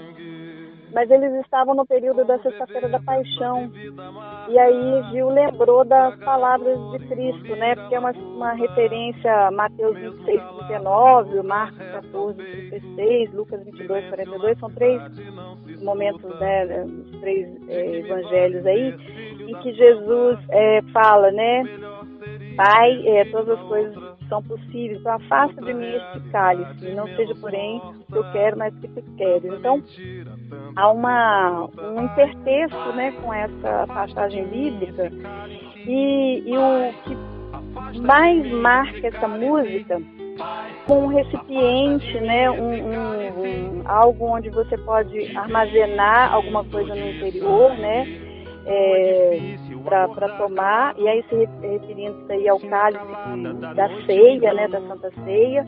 mas 0.97 1.11
eles 1.11 1.31
estavam 1.45 1.75
no 1.75 1.85
período 1.85 2.25
da 2.25 2.39
Sexta-feira 2.39 2.89
da 2.89 2.99
Paixão. 2.99 3.71
E 4.49 4.59
aí 4.59 5.03
Gil 5.11 5.29
lembrou 5.29 5.85
das 5.85 6.19
palavras 6.21 6.79
de 6.93 7.07
Cristo, 7.07 7.55
né? 7.55 7.75
Porque 7.75 7.97
é 7.97 7.99
uma, 7.99 8.13
uma 8.13 8.55
referência 8.55 9.51
Mateus 9.51 9.95
26, 9.95 10.43
39, 10.69 11.43
Marcos 11.43 11.79
14, 11.79 12.43
36, 12.43 13.35
Lucas 13.35 13.63
22, 13.65 14.09
42, 14.09 14.59
são 14.59 14.71
três 14.71 15.03
momentos, 15.83 16.41
né? 16.41 16.67
Três 17.21 17.69
é, 17.69 17.97
evangelhos 17.99 18.65
aí, 18.65 18.95
em 19.49 19.55
que 19.61 19.75
Jesus 19.75 20.39
é, 20.49 20.81
fala, 20.95 21.31
né? 21.31 21.63
Pai, 22.57 23.07
é, 23.07 23.27
todas 23.27 23.59
as 23.59 23.69
coisas 23.69 24.17
são 24.29 24.43
possíveis, 24.43 24.99
então 25.01 25.13
afasta 25.13 25.61
de 25.61 25.75
mim 25.75 25.87
este 25.87 26.21
cálice, 26.31 26.95
não 26.95 27.07
seja 27.17 27.35
porém 27.35 27.79
o 27.79 28.13
que 28.13 28.19
eu 28.19 28.33
quero, 28.33 28.59
mas 28.59 28.75
o 28.75 28.81
que 28.81 28.89
tu 28.89 29.03
queres. 29.17 29.53
Então, 29.53 29.83
há 30.75 30.91
uma, 30.91 31.69
um 31.79 32.05
intertexto 32.05 32.93
né, 32.95 33.13
com 33.23 33.33
essa 33.33 33.87
passagem 33.87 34.45
bíblica. 34.47 35.11
E, 35.87 36.43
e 36.47 36.57
o 36.57 36.93
que 37.05 38.01
mais 38.01 38.51
marca 38.53 39.07
essa 39.07 39.29
música 39.29 40.01
um 40.89 41.07
recipiente, 41.09 42.21
né, 42.21 42.51
um, 42.51 42.73
um, 42.73 43.81
um, 43.81 43.83
algo 43.87 44.27
onde 44.27 44.51
você 44.51 44.77
pode 44.79 45.37
armazenar 45.37 46.33
alguma 46.33 46.65
coisa 46.65 46.95
no 46.95 47.11
interior, 47.11 47.77
né, 47.79 48.07
é, 48.67 49.57
para 49.85 50.29
tomar, 50.37 50.95
e 50.99 51.09
aí 51.09 51.25
se 51.29 51.35
referindo 51.35 52.25
aí 52.29 52.49
ao 52.49 52.61
cálice 52.61 53.05
da 53.75 53.89
ceia, 54.05 54.53
né, 54.53 54.69
da 54.69 54.81
Santa 54.81 55.11
Ceia, 55.25 55.65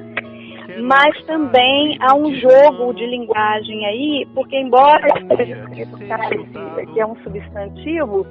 mas 0.82 1.24
também 1.24 1.96
há 2.00 2.14
um 2.14 2.32
jogo 2.34 2.92
de 2.94 3.06
linguagem 3.06 3.86
aí, 3.86 4.28
porque 4.34 4.56
embora 4.56 5.08
que 6.92 7.00
é 7.00 7.06
um 7.06 7.16
substantivo, 7.22 8.26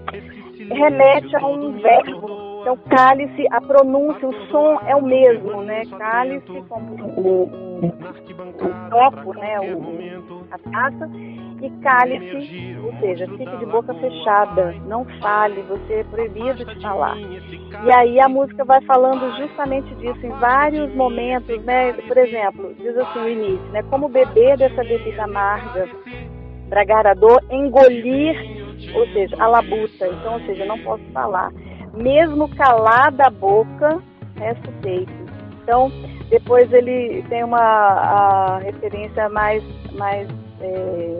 remete 0.69 1.35
a 1.35 1.45
um 1.45 1.71
verbo. 1.79 2.47
Então, 2.61 2.77
cálice, 2.89 3.47
a 3.51 3.61
pronúncia, 3.61 4.27
o 4.27 4.33
som 4.47 4.79
é 4.85 4.95
o 4.95 5.01
mesmo, 5.01 5.63
né? 5.63 5.83
Cálice, 5.97 6.63
como 6.67 6.95
o, 7.15 7.43
o, 7.43 7.85
o 7.85 8.89
copo, 8.91 9.33
né? 9.39 9.59
O, 9.61 10.43
a 10.51 10.57
taça, 10.57 11.09
e 11.61 11.69
cale-se, 11.81 12.77
ou 12.83 12.93
seja, 12.99 13.27
fique 13.27 13.57
de 13.57 13.65
boca 13.65 13.93
fechada, 13.95 14.75
não 14.85 15.05
fale, 15.19 15.61
você 15.63 15.93
é 15.95 16.03
proibido 16.03 16.63
de 16.63 16.81
falar. 16.81 17.17
E 17.17 17.91
aí 17.91 18.19
a 18.19 18.29
música 18.29 18.63
vai 18.63 18.81
falando 18.81 19.35
justamente 19.37 19.93
disso 19.95 20.25
em 20.25 20.29
vários 20.39 20.93
momentos, 20.93 21.63
né? 21.63 21.93
Por 21.93 22.17
exemplo, 22.17 22.73
diz 22.75 22.95
assim 22.97 23.19
o 23.19 23.29
início, 23.29 23.65
né? 23.71 23.81
Como 23.89 24.07
beber 24.07 24.57
dessa 24.57 24.83
bebida 24.83 25.23
amarga, 25.23 25.89
dragar 26.69 27.07
a 27.07 27.13
dor, 27.13 27.43
engolir, 27.49 28.35
ou 28.95 29.07
seja, 29.13 29.35
a 29.39 29.47
labuta. 29.47 30.07
Então, 30.07 30.33
ou 30.33 30.39
seja, 30.41 30.65
não 30.65 30.77
posso 30.79 31.03
falar. 31.11 31.51
Mesmo 31.93 32.47
calada 32.55 33.25
a 33.25 33.31
boca, 33.31 34.01
resta 34.35 34.69
o 34.69 34.73
peito. 34.81 35.11
Então, 35.63 35.91
depois 36.29 36.71
ele 36.71 37.23
tem 37.29 37.43
uma 37.43 38.59
referência 38.59 39.27
mais, 39.29 39.63
mais 39.93 40.27
é, 40.61 41.17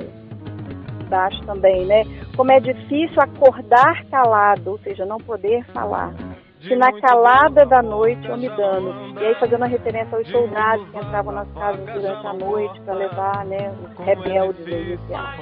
baixo 1.07 1.41
também, 1.45 1.85
né? 1.85 2.03
Como 2.35 2.51
é 2.51 2.59
difícil 2.59 3.21
acordar 3.21 4.05
calado, 4.05 4.71
ou 4.71 4.79
seja, 4.79 5.05
não 5.05 5.17
poder 5.17 5.63
falar. 5.73 6.13
Se 6.61 6.75
na 6.75 6.91
calada 6.99 7.65
da 7.65 7.81
noite 7.81 8.27
eu 8.27 8.35
me 8.35 8.49
dano. 8.49 9.13
E 9.19 9.25
aí 9.25 9.35
fazendo 9.35 9.63
a 9.63 9.67
referência 9.67 10.17
aos 10.17 10.27
soldados 10.29 10.89
que 10.89 10.97
entravam 10.97 11.33
nas 11.33 11.47
casas 11.53 11.85
durante 11.85 12.27
a 12.27 12.33
noite 12.33 12.81
para 12.81 12.93
levar 12.95 13.45
né, 13.45 13.71
os 13.83 14.05
rebeldes 14.05 14.67
iniciais. 14.67 15.39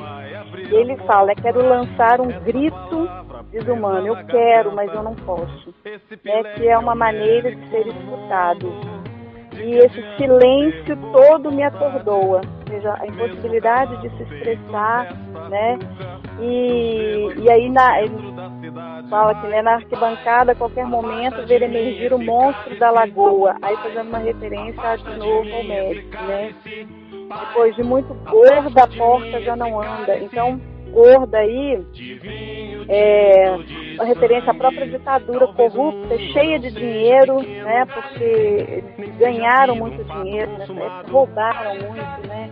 E 0.70 0.76
ele 0.76 0.98
fala, 1.08 1.34
quero 1.36 1.66
lançar 1.68 2.20
um 2.20 2.28
grito 2.44 3.10
desumano. 3.50 4.08
Eu 4.08 4.26
quero, 4.26 4.76
mas 4.76 4.94
eu 4.94 5.04
não 5.04 5.16
posso. 5.16 5.74
Né, 6.24 6.44
que 6.56 6.68
é 6.68 6.78
uma 6.78 6.96
maneira 6.96 7.56
de 7.56 7.70
ser 7.70 7.88
escutado 7.88 9.06
e 9.58 9.78
esse 9.78 10.04
silêncio 10.18 10.98
todo 11.14 11.52
me 11.52 11.64
atordoa, 11.64 12.42
seja, 12.68 12.96
a 13.00 13.08
impossibilidade 13.08 14.02
de 14.02 14.10
se 14.18 14.24
expressar, 14.24 15.14
né? 15.50 15.80
E, 16.42 17.34
e 17.38 17.50
aí 17.50 17.70
na, 17.70 17.94
fala 19.10 19.36
que 19.36 19.48
né, 19.48 19.62
na 19.62 19.76
arquibancada, 19.76 20.52
a 20.52 20.56
qualquer 20.56 20.86
momento, 20.86 21.46
ver 21.48 21.62
emergir 21.62 22.14
o 22.14 22.20
monstro 22.20 22.78
da 22.78 22.92
lagoa, 22.92 23.56
aí 23.62 23.76
fazendo 23.78 24.10
uma 24.10 24.20
referência 24.20 24.98
de 24.98 25.18
novo 25.18 25.54
ao 25.54 25.64
médico, 25.64 26.24
né? 26.24 26.54
Depois 27.48 27.76
de 27.76 27.84
muito 27.84 28.14
gorda, 28.30 28.84
a 28.84 28.88
porta 28.88 29.42
já 29.42 29.56
não 29.56 29.82
anda. 29.82 30.18
Então, 30.20 30.60
gorda 30.92 31.38
aí 31.40 31.86
é 32.88 33.58
uma 33.96 34.06
referência 34.06 34.52
à 34.52 34.54
própria 34.54 34.88
ditadura 34.88 35.48
corrupta, 35.48 36.18
cheia 36.34 36.60
de 36.60 36.72
dinheiro, 36.72 37.42
né? 37.42 37.86
Porque 37.86 38.84
ganharam 39.18 39.76
muito 39.76 40.04
dinheiro 40.04 40.46
época, 40.46 41.12
roubaram 41.12 41.76
muito, 41.76 42.28
né? 42.28 42.50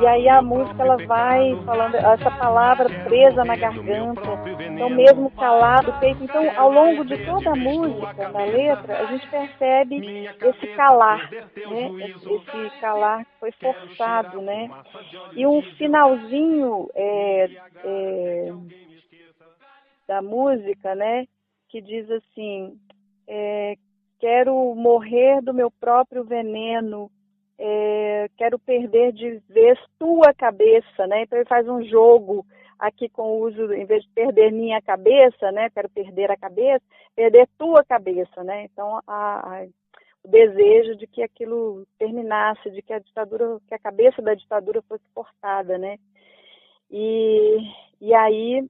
E 0.00 0.06
aí 0.06 0.28
a 0.28 0.42
música 0.42 0.82
ela 0.82 0.96
vai 1.06 1.56
falando 1.64 1.94
essa 1.94 2.30
palavra 2.30 2.88
presa 3.04 3.44
na 3.44 3.56
garganta, 3.56 4.22
então 4.70 4.90
mesmo 4.90 5.30
calado, 5.30 5.92
peito. 6.00 6.22
Então 6.22 6.50
ao 6.56 6.72
longo 6.72 7.04
de 7.04 7.16
toda 7.24 7.50
a 7.50 7.56
música, 7.56 8.28
na 8.28 8.44
letra, 8.44 8.98
a 8.98 9.06
gente 9.06 9.26
percebe 9.28 10.26
esse 10.42 10.66
calar, 10.76 11.30
né? 11.30 11.90
Esse 12.06 12.80
calar 12.80 13.24
que 13.24 13.30
foi 13.40 13.52
forçado, 13.52 14.40
né? 14.40 14.70
E 15.34 15.46
o 15.46 15.62
finalzinho 15.76 16.88
é, 16.94 17.50
é, 17.84 18.52
da 20.12 20.20
música, 20.20 20.94
né? 20.94 21.26
Que 21.70 21.80
diz 21.80 22.10
assim: 22.10 22.78
é, 23.26 23.76
quero 24.20 24.74
morrer 24.74 25.40
do 25.40 25.54
meu 25.54 25.70
próprio 25.70 26.22
veneno, 26.22 27.10
é, 27.58 28.28
quero 28.36 28.58
perder 28.58 29.12
de 29.12 29.40
vez 29.48 29.78
tua 29.98 30.34
cabeça, 30.34 31.06
né? 31.06 31.22
Então 31.22 31.38
ele 31.38 31.48
faz 31.48 31.66
um 31.66 31.82
jogo 31.82 32.44
aqui 32.78 33.08
com 33.08 33.22
o 33.22 33.40
uso, 33.46 33.72
em 33.72 33.86
vez 33.86 34.02
de 34.02 34.10
perder 34.10 34.52
minha 34.52 34.82
cabeça, 34.82 35.50
né? 35.50 35.70
Quero 35.70 35.88
perder 35.88 36.30
a 36.30 36.36
cabeça, 36.36 36.84
perder 37.16 37.48
tua 37.56 37.82
cabeça, 37.82 38.44
né? 38.44 38.64
Então 38.64 39.00
a, 39.06 39.62
a, 39.62 39.66
o 40.22 40.28
desejo 40.28 40.94
de 40.96 41.06
que 41.06 41.22
aquilo 41.22 41.86
terminasse, 41.98 42.70
de 42.70 42.82
que 42.82 42.92
a 42.92 42.98
ditadura, 42.98 43.58
que 43.66 43.74
a 43.74 43.78
cabeça 43.78 44.20
da 44.20 44.34
ditadura 44.34 44.82
fosse 44.82 45.04
cortada, 45.14 45.78
né? 45.78 45.96
E, 46.90 47.56
e 47.98 48.12
aí 48.12 48.68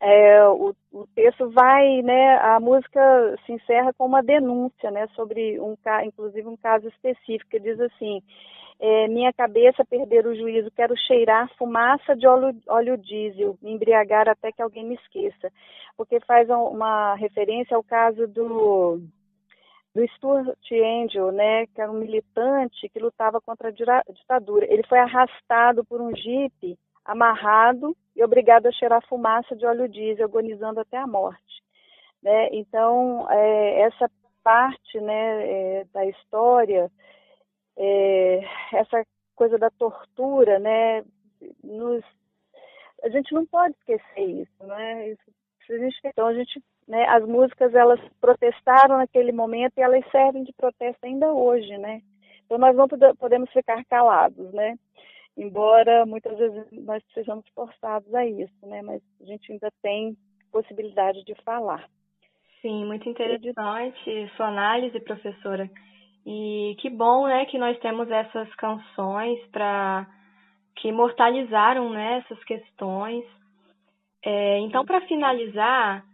é, 0.00 0.46
o, 0.48 0.74
o, 0.92 1.06
texto 1.14 1.50
vai, 1.50 2.02
né, 2.02 2.36
a 2.38 2.60
música 2.60 3.00
se 3.44 3.52
encerra 3.52 3.92
com 3.92 4.06
uma 4.06 4.22
denúncia, 4.22 4.90
né, 4.90 5.08
sobre 5.14 5.60
um, 5.60 5.76
inclusive 6.04 6.46
um 6.46 6.56
caso 6.56 6.86
específico, 6.88 7.50
que 7.50 7.58
diz 7.58 7.80
assim, 7.80 8.22
é, 8.78 9.08
minha 9.08 9.32
cabeça 9.32 9.84
perder 9.84 10.26
o 10.26 10.36
juízo, 10.36 10.70
quero 10.70 10.96
cheirar 10.96 11.52
fumaça 11.56 12.14
de 12.14 12.26
óleo, 12.28 12.56
óleo 12.68 12.96
diesel, 12.96 13.58
me 13.60 13.72
embriagar 13.72 14.28
até 14.28 14.52
que 14.52 14.62
alguém 14.62 14.84
me 14.84 14.94
esqueça, 14.94 15.50
porque 15.96 16.20
faz 16.20 16.48
uma 16.48 17.14
referência 17.16 17.76
ao 17.76 17.82
caso 17.82 18.26
do 18.28 19.00
do 19.94 20.06
Stuart 20.14 20.54
Angel, 20.70 21.32
né, 21.32 21.66
que 21.66 21.80
era 21.80 21.90
um 21.90 21.98
militante 21.98 22.88
que 22.88 23.00
lutava 23.00 23.40
contra 23.40 23.68
a 23.68 23.72
ditadura. 23.72 24.64
Ele 24.70 24.86
foi 24.86 24.98
arrastado 24.98 25.84
por 25.84 26.00
um 26.00 26.14
jipe 26.14 26.78
amarrado 27.08 27.96
e 28.14 28.22
obrigado 28.22 28.66
a 28.66 28.72
cheirar 28.72 29.04
fumaça 29.08 29.56
de 29.56 29.64
óleo 29.64 29.88
diesel, 29.88 30.26
agonizando 30.26 30.78
até 30.78 30.98
a 30.98 31.06
morte. 31.06 31.62
Né? 32.22 32.50
Então, 32.52 33.26
é, 33.30 33.80
essa 33.80 34.10
parte 34.44 35.00
né, 35.00 35.50
é, 35.50 35.84
da 35.92 36.04
história, 36.04 36.90
é, 37.76 38.40
essa 38.74 39.04
coisa 39.34 39.56
da 39.56 39.70
tortura, 39.70 40.58
né, 40.58 41.02
nos, 41.64 42.04
a 43.02 43.08
gente 43.08 43.32
não 43.32 43.46
pode 43.46 43.74
esquecer 43.78 44.20
isso, 44.20 44.66
né? 44.66 45.08
Isso, 45.10 45.22
então 46.04 46.26
a 46.26 46.34
gente, 46.34 46.62
né, 46.86 47.06
as 47.08 47.24
músicas 47.24 47.74
elas 47.74 48.00
protestaram 48.20 48.96
naquele 48.96 49.32
momento 49.32 49.74
e 49.76 49.82
elas 49.82 50.02
servem 50.10 50.42
de 50.42 50.52
protesto 50.54 51.04
ainda 51.04 51.32
hoje, 51.32 51.76
né? 51.78 52.00
Então 52.44 52.58
nós 52.58 52.74
não 52.74 52.88
podemos 53.18 53.50
ficar 53.52 53.84
calados, 53.84 54.52
né? 54.52 54.78
Embora 55.38 56.04
muitas 56.04 56.36
vezes 56.36 56.66
nós 56.72 57.02
sejamos 57.14 57.46
forçados 57.54 58.12
a 58.14 58.26
isso, 58.26 58.66
né? 58.66 58.82
Mas 58.82 59.00
a 59.20 59.24
gente 59.24 59.52
ainda 59.52 59.70
tem 59.80 60.16
possibilidade 60.50 61.24
de 61.24 61.34
falar. 61.44 61.88
Sim, 62.60 62.84
muito 62.86 63.08
interessante 63.08 64.32
sua 64.36 64.48
análise, 64.48 64.98
professora. 65.00 65.70
E 66.26 66.76
que 66.80 66.90
bom, 66.90 67.26
né, 67.26 67.46
que 67.46 67.56
nós 67.56 67.78
temos 67.78 68.10
essas 68.10 68.52
canções 68.56 69.38
para 69.50 70.06
que 70.76 70.88
imortalizaram 70.88 71.90
né, 71.90 72.18
essas 72.18 72.42
questões. 72.44 73.24
É, 74.24 74.58
então, 74.58 74.84
para 74.84 75.00
finalizar, 75.02 76.04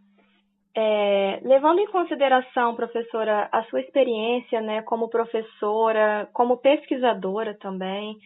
é, 0.77 1.41
levando 1.43 1.79
em 1.79 1.87
consideração, 1.87 2.75
professora, 2.75 3.49
a 3.51 3.65
sua 3.65 3.81
experiência 3.81 4.61
né, 4.61 4.83
como 4.83 5.09
professora, 5.09 6.29
como 6.33 6.59
pesquisadora 6.59 7.55
também, 7.55 8.19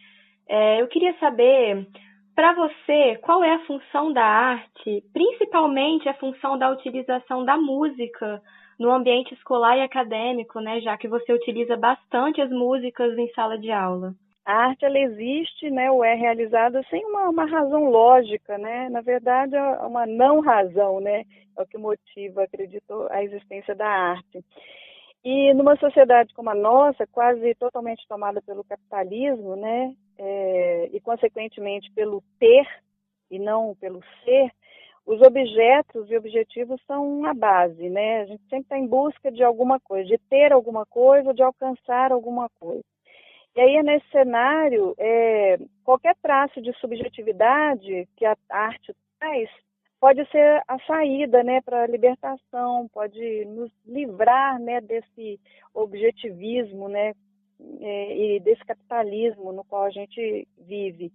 é, 0.49 0.81
eu 0.81 0.87
queria 0.87 1.13
saber, 1.19 1.87
para 2.35 2.53
você, 2.53 3.17
qual 3.21 3.43
é 3.43 3.53
a 3.53 3.65
função 3.65 4.11
da 4.11 4.23
arte, 4.23 5.03
principalmente 5.13 6.09
a 6.09 6.13
função 6.15 6.57
da 6.57 6.71
utilização 6.71 7.45
da 7.45 7.55
música 7.55 8.41
no 8.79 8.91
ambiente 8.91 9.33
escolar 9.33 9.77
e 9.77 9.81
acadêmico, 9.81 10.59
né, 10.59 10.79
já 10.79 10.97
que 10.97 11.07
você 11.07 11.33
utiliza 11.33 11.75
bastante 11.75 12.41
as 12.41 12.49
músicas 12.49 13.17
em 13.17 13.29
sala 13.33 13.57
de 13.57 13.69
aula. 13.71 14.13
A 14.45 14.53
arte 14.69 14.85
ela 14.85 14.97
existe, 14.97 15.69
né, 15.69 15.91
ou 15.91 16.03
é 16.03 16.15
realizada 16.15 16.81
sem 16.89 17.05
uma, 17.05 17.29
uma 17.29 17.45
razão 17.45 17.89
lógica, 17.89 18.57
né? 18.57 18.89
Na 18.89 19.01
verdade, 19.01 19.55
é 19.55 19.61
uma 19.85 20.07
não 20.07 20.39
razão, 20.39 20.99
né? 20.99 21.23
É 21.55 21.61
o 21.61 21.67
que 21.67 21.77
motiva, 21.77 22.43
acredito, 22.43 23.05
a 23.11 23.23
existência 23.23 23.75
da 23.75 23.85
arte. 23.85 24.43
E 25.23 25.53
numa 25.53 25.75
sociedade 25.75 26.33
como 26.33 26.49
a 26.49 26.55
nossa, 26.55 27.05
quase 27.07 27.53
totalmente 27.55 28.07
tomada 28.07 28.41
pelo 28.41 28.63
capitalismo, 28.63 29.55
né, 29.55 29.93
é, 30.17 30.89
e 30.93 30.99
consequentemente 31.01 31.91
pelo 31.91 32.23
ter 32.39 32.65
e 33.29 33.37
não 33.37 33.75
pelo 33.75 34.01
ser, 34.23 34.51
os 35.05 35.21
objetos 35.21 36.09
e 36.09 36.15
objetivos 36.15 36.79
são 36.85 37.25
a 37.25 37.33
base, 37.33 37.89
né? 37.89 38.21
A 38.21 38.25
gente 38.25 38.43
sempre 38.43 38.59
está 38.59 38.77
em 38.77 38.85
busca 38.85 39.31
de 39.31 39.43
alguma 39.43 39.79
coisa, 39.79 40.07
de 40.07 40.17
ter 40.29 40.51
alguma 40.51 40.85
coisa, 40.85 41.33
de 41.33 41.41
alcançar 41.41 42.11
alguma 42.11 42.47
coisa. 42.59 42.83
E 43.55 43.61
aí, 43.61 43.81
nesse 43.81 44.07
cenário, 44.11 44.93
é, 44.99 45.57
qualquer 45.83 46.15
traço 46.21 46.61
de 46.61 46.71
subjetividade 46.73 48.07
que 48.15 48.23
a 48.23 48.35
arte 48.49 48.95
traz 49.19 49.49
pode 49.99 50.25
ser 50.29 50.63
a 50.67 50.79
saída 50.85 51.43
né, 51.43 51.61
para 51.61 51.83
a 51.83 51.87
libertação, 51.87 52.87
pode 52.93 53.45
nos 53.45 53.71
livrar 53.85 54.59
né, 54.59 54.79
desse 54.81 55.39
objetivismo 55.73 56.87
né, 56.87 57.13
é, 57.81 58.17
e 58.17 58.39
desse 58.39 58.63
capitalismo 58.65 59.51
no 59.51 59.63
qual 59.63 59.83
a 59.83 59.89
gente 59.89 60.47
vive. 60.57 61.11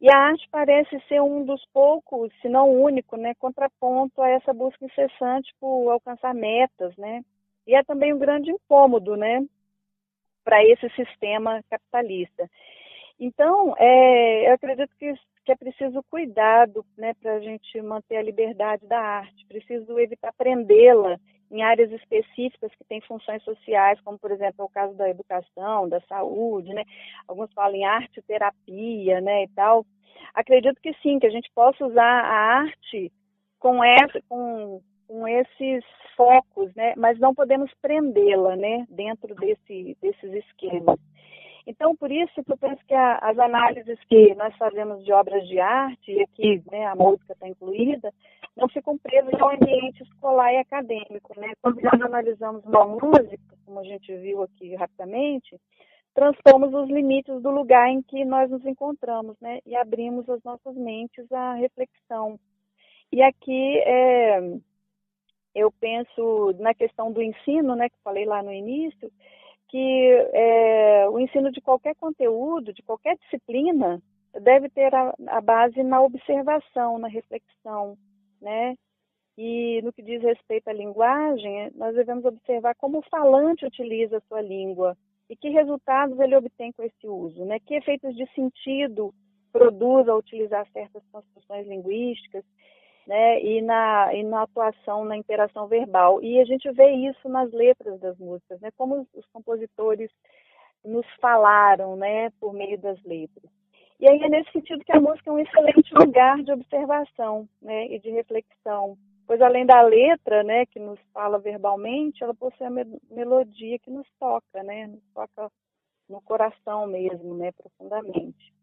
E 0.00 0.08
a 0.12 0.16
arte 0.16 0.46
parece 0.50 1.00
ser 1.08 1.20
um 1.20 1.44
dos 1.44 1.64
poucos, 1.72 2.32
se 2.40 2.48
não 2.48 2.70
único, 2.70 3.16
né, 3.16 3.34
contraponto 3.34 4.22
a 4.22 4.28
essa 4.28 4.52
busca 4.52 4.84
incessante 4.84 5.52
por 5.58 5.90
alcançar 5.90 6.32
metas, 6.34 6.96
né? 6.96 7.22
E 7.66 7.74
é 7.74 7.82
também 7.82 8.14
um 8.14 8.18
grande 8.18 8.50
incômodo, 8.50 9.16
né, 9.16 9.44
para 10.44 10.64
esse 10.64 10.88
sistema 10.90 11.62
capitalista. 11.68 12.48
Então, 13.18 13.74
é, 13.76 14.48
eu 14.48 14.54
acredito 14.54 14.94
que 14.96 15.12
que 15.48 15.52
é 15.52 15.56
preciso 15.56 16.04
cuidado 16.10 16.84
né, 16.94 17.14
para 17.14 17.36
a 17.36 17.40
gente 17.40 17.80
manter 17.80 18.18
a 18.18 18.22
liberdade 18.22 18.86
da 18.86 19.00
arte, 19.00 19.46
preciso 19.46 19.98
evitar 19.98 20.30
prendê-la 20.34 21.18
em 21.50 21.62
áreas 21.62 21.90
específicas 21.90 22.70
que 22.74 22.84
têm 22.84 23.00
funções 23.00 23.42
sociais, 23.44 23.98
como 24.02 24.18
por 24.18 24.30
exemplo 24.30 24.66
o 24.66 24.68
caso 24.68 24.92
da 24.94 25.08
educação, 25.08 25.88
da 25.88 26.02
saúde, 26.02 26.74
né? 26.74 26.84
Alguns 27.26 27.50
falam 27.54 27.76
em 27.76 27.86
arte 27.86 28.20
terapia, 28.20 29.22
né, 29.22 29.44
e 29.44 29.48
tal. 29.56 29.86
Acredito 30.34 30.78
que 30.82 30.92
sim, 31.02 31.18
que 31.18 31.26
a 31.26 31.30
gente 31.30 31.50
possa 31.54 31.86
usar 31.86 32.04
a 32.04 32.58
arte 32.60 33.10
com 33.58 33.82
essa, 33.82 34.20
com, 34.28 34.82
com 35.06 35.26
esses 35.26 35.82
focos, 36.14 36.74
né? 36.74 36.92
Mas 36.94 37.18
não 37.18 37.34
podemos 37.34 37.72
prendê-la, 37.80 38.54
né? 38.54 38.84
Dentro 38.90 39.34
desse, 39.34 39.96
desses 40.02 40.44
esquemas. 40.44 41.00
Então, 41.68 41.94
por 41.94 42.10
isso 42.10 42.42
que 42.42 42.50
eu 42.50 42.56
penso 42.56 42.82
que 42.86 42.94
a, 42.94 43.18
as 43.18 43.38
análises 43.38 43.98
que 44.08 44.34
nós 44.36 44.56
fazemos 44.56 45.04
de 45.04 45.12
obras 45.12 45.46
de 45.46 45.60
arte, 45.60 46.10
e 46.10 46.22
aqui 46.22 46.62
né, 46.72 46.86
a 46.86 46.96
música 46.96 47.34
está 47.34 47.46
incluída, 47.46 48.10
não 48.56 48.66
ficam 48.70 48.96
presas 48.96 49.38
ao 49.38 49.50
ambiente 49.50 50.02
escolar 50.02 50.50
e 50.54 50.56
acadêmico. 50.56 51.38
Né? 51.38 51.52
Quando 51.60 51.82
nós 51.82 52.00
analisamos 52.00 52.64
uma 52.64 52.86
música, 52.86 53.54
como 53.66 53.80
a 53.80 53.84
gente 53.84 54.16
viu 54.16 54.42
aqui 54.42 54.74
rapidamente, 54.76 55.60
transpomos 56.14 56.72
os 56.72 56.88
limites 56.88 57.42
do 57.42 57.50
lugar 57.50 57.86
em 57.90 58.00
que 58.00 58.24
nós 58.24 58.50
nos 58.50 58.64
encontramos 58.64 59.36
né? 59.38 59.58
e 59.66 59.76
abrimos 59.76 60.26
as 60.30 60.42
nossas 60.44 60.74
mentes 60.74 61.30
à 61.30 61.52
reflexão. 61.52 62.40
E 63.12 63.20
aqui 63.20 63.78
é, 63.84 64.40
eu 65.54 65.70
penso 65.70 66.54
na 66.58 66.72
questão 66.72 67.12
do 67.12 67.20
ensino, 67.20 67.76
né, 67.76 67.90
que 67.90 67.96
falei 68.02 68.24
lá 68.24 68.42
no 68.42 68.52
início, 68.52 69.10
que 69.68 70.28
é, 70.32 71.08
o 71.08 71.18
ensino 71.18 71.50
de 71.52 71.60
qualquer 71.60 71.94
conteúdo, 71.96 72.72
de 72.72 72.82
qualquer 72.82 73.16
disciplina, 73.18 74.02
deve 74.40 74.68
ter 74.70 74.94
a, 74.94 75.14
a, 75.28 75.40
base 75.40 75.82
na 75.82 76.00
observação, 76.00 76.98
na 76.98 77.08
reflexão, 77.08 77.96
né? 78.40 78.76
E 79.36 79.80
no 79.82 79.92
que 79.92 80.02
diz 80.02 80.22
respeito 80.22 80.68
à 80.68 80.72
linguagem, 80.72 81.70
nós 81.76 81.94
devemos 81.94 82.24
observar 82.24 82.74
como 82.74 82.98
o 82.98 83.08
falante 83.08 83.64
utiliza 83.64 84.16
a 84.18 84.22
sua 84.22 84.40
língua 84.40 84.96
e 85.30 85.36
que 85.36 85.48
resultados 85.50 86.18
ele 86.18 86.34
obtém 86.34 86.72
com 86.72 86.82
esse 86.82 87.06
uso, 87.06 87.44
né? 87.44 87.58
Que 87.60 87.74
efeitos 87.74 88.16
de 88.16 88.26
sentido 88.34 89.14
produz 89.52 90.08
ao 90.08 90.18
utilizar 90.18 90.66
certas 90.72 91.02
construções 91.12 91.66
linguísticas 91.66 92.44
né, 93.08 93.42
e, 93.42 93.62
na, 93.62 94.14
e 94.14 94.22
na 94.22 94.42
atuação, 94.42 95.02
na 95.02 95.16
interação 95.16 95.66
verbal. 95.66 96.22
E 96.22 96.38
a 96.38 96.44
gente 96.44 96.70
vê 96.72 96.90
isso 96.90 97.26
nas 97.26 97.50
letras 97.52 97.98
das 97.98 98.18
músicas, 98.18 98.60
né, 98.60 98.70
como 98.76 99.00
os, 99.00 99.08
os 99.14 99.26
compositores 99.32 100.10
nos 100.84 101.06
falaram 101.18 101.96
né, 101.96 102.30
por 102.38 102.52
meio 102.52 102.78
das 102.78 103.02
letras. 103.04 103.50
E 103.98 104.08
aí 104.08 104.22
é 104.22 104.28
nesse 104.28 104.52
sentido 104.52 104.84
que 104.84 104.92
a 104.92 105.00
música 105.00 105.30
é 105.30 105.32
um 105.32 105.38
excelente 105.38 105.92
lugar 105.94 106.42
de 106.42 106.52
observação 106.52 107.48
né, 107.62 107.86
e 107.86 107.98
de 107.98 108.10
reflexão, 108.10 108.98
pois 109.26 109.40
além 109.40 109.64
da 109.64 109.80
letra, 109.80 110.42
né, 110.42 110.66
que 110.66 110.78
nos 110.78 111.00
fala 111.14 111.38
verbalmente, 111.38 112.22
ela 112.22 112.34
possui 112.34 112.66
a 112.66 112.70
melodia 113.10 113.78
que 113.78 113.90
nos 113.90 114.06
toca, 114.20 114.62
né, 114.62 114.86
nos 114.86 115.02
toca 115.14 115.50
no 116.10 116.20
coração 116.20 116.86
mesmo, 116.86 117.34
né, 117.34 117.52
profundamente. 117.52 118.57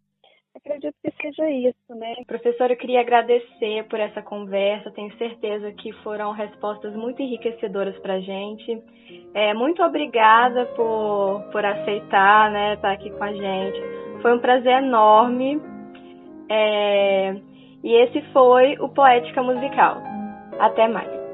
Acredito 0.55 0.95
que 1.03 1.11
seja 1.21 1.49
isso, 1.49 1.95
né? 1.95 2.15
Professora, 2.25 2.73
eu 2.73 2.77
queria 2.77 3.01
agradecer 3.01 3.83
por 3.89 3.99
essa 3.99 4.21
conversa. 4.21 4.89
Tenho 4.91 5.15
certeza 5.17 5.71
que 5.73 5.91
foram 6.01 6.31
respostas 6.31 6.95
muito 6.95 7.21
enriquecedoras 7.21 7.97
para 7.99 8.13
a 8.13 8.19
gente. 8.21 8.81
É, 9.33 9.53
muito 9.53 9.83
obrigada 9.83 10.65
por, 10.67 11.43
por 11.51 11.65
aceitar, 11.65 12.51
né, 12.51 12.75
estar 12.75 12.91
aqui 12.93 13.09
com 13.11 13.23
a 13.23 13.33
gente. 13.33 13.81
Foi 14.21 14.33
um 14.33 14.39
prazer 14.39 14.81
enorme. 14.81 15.61
É, 16.49 17.35
e 17.83 17.93
esse 18.03 18.21
foi 18.31 18.77
o 18.79 18.87
Poética 18.87 19.43
Musical. 19.43 20.01
Até 20.57 20.87
mais. 20.87 21.24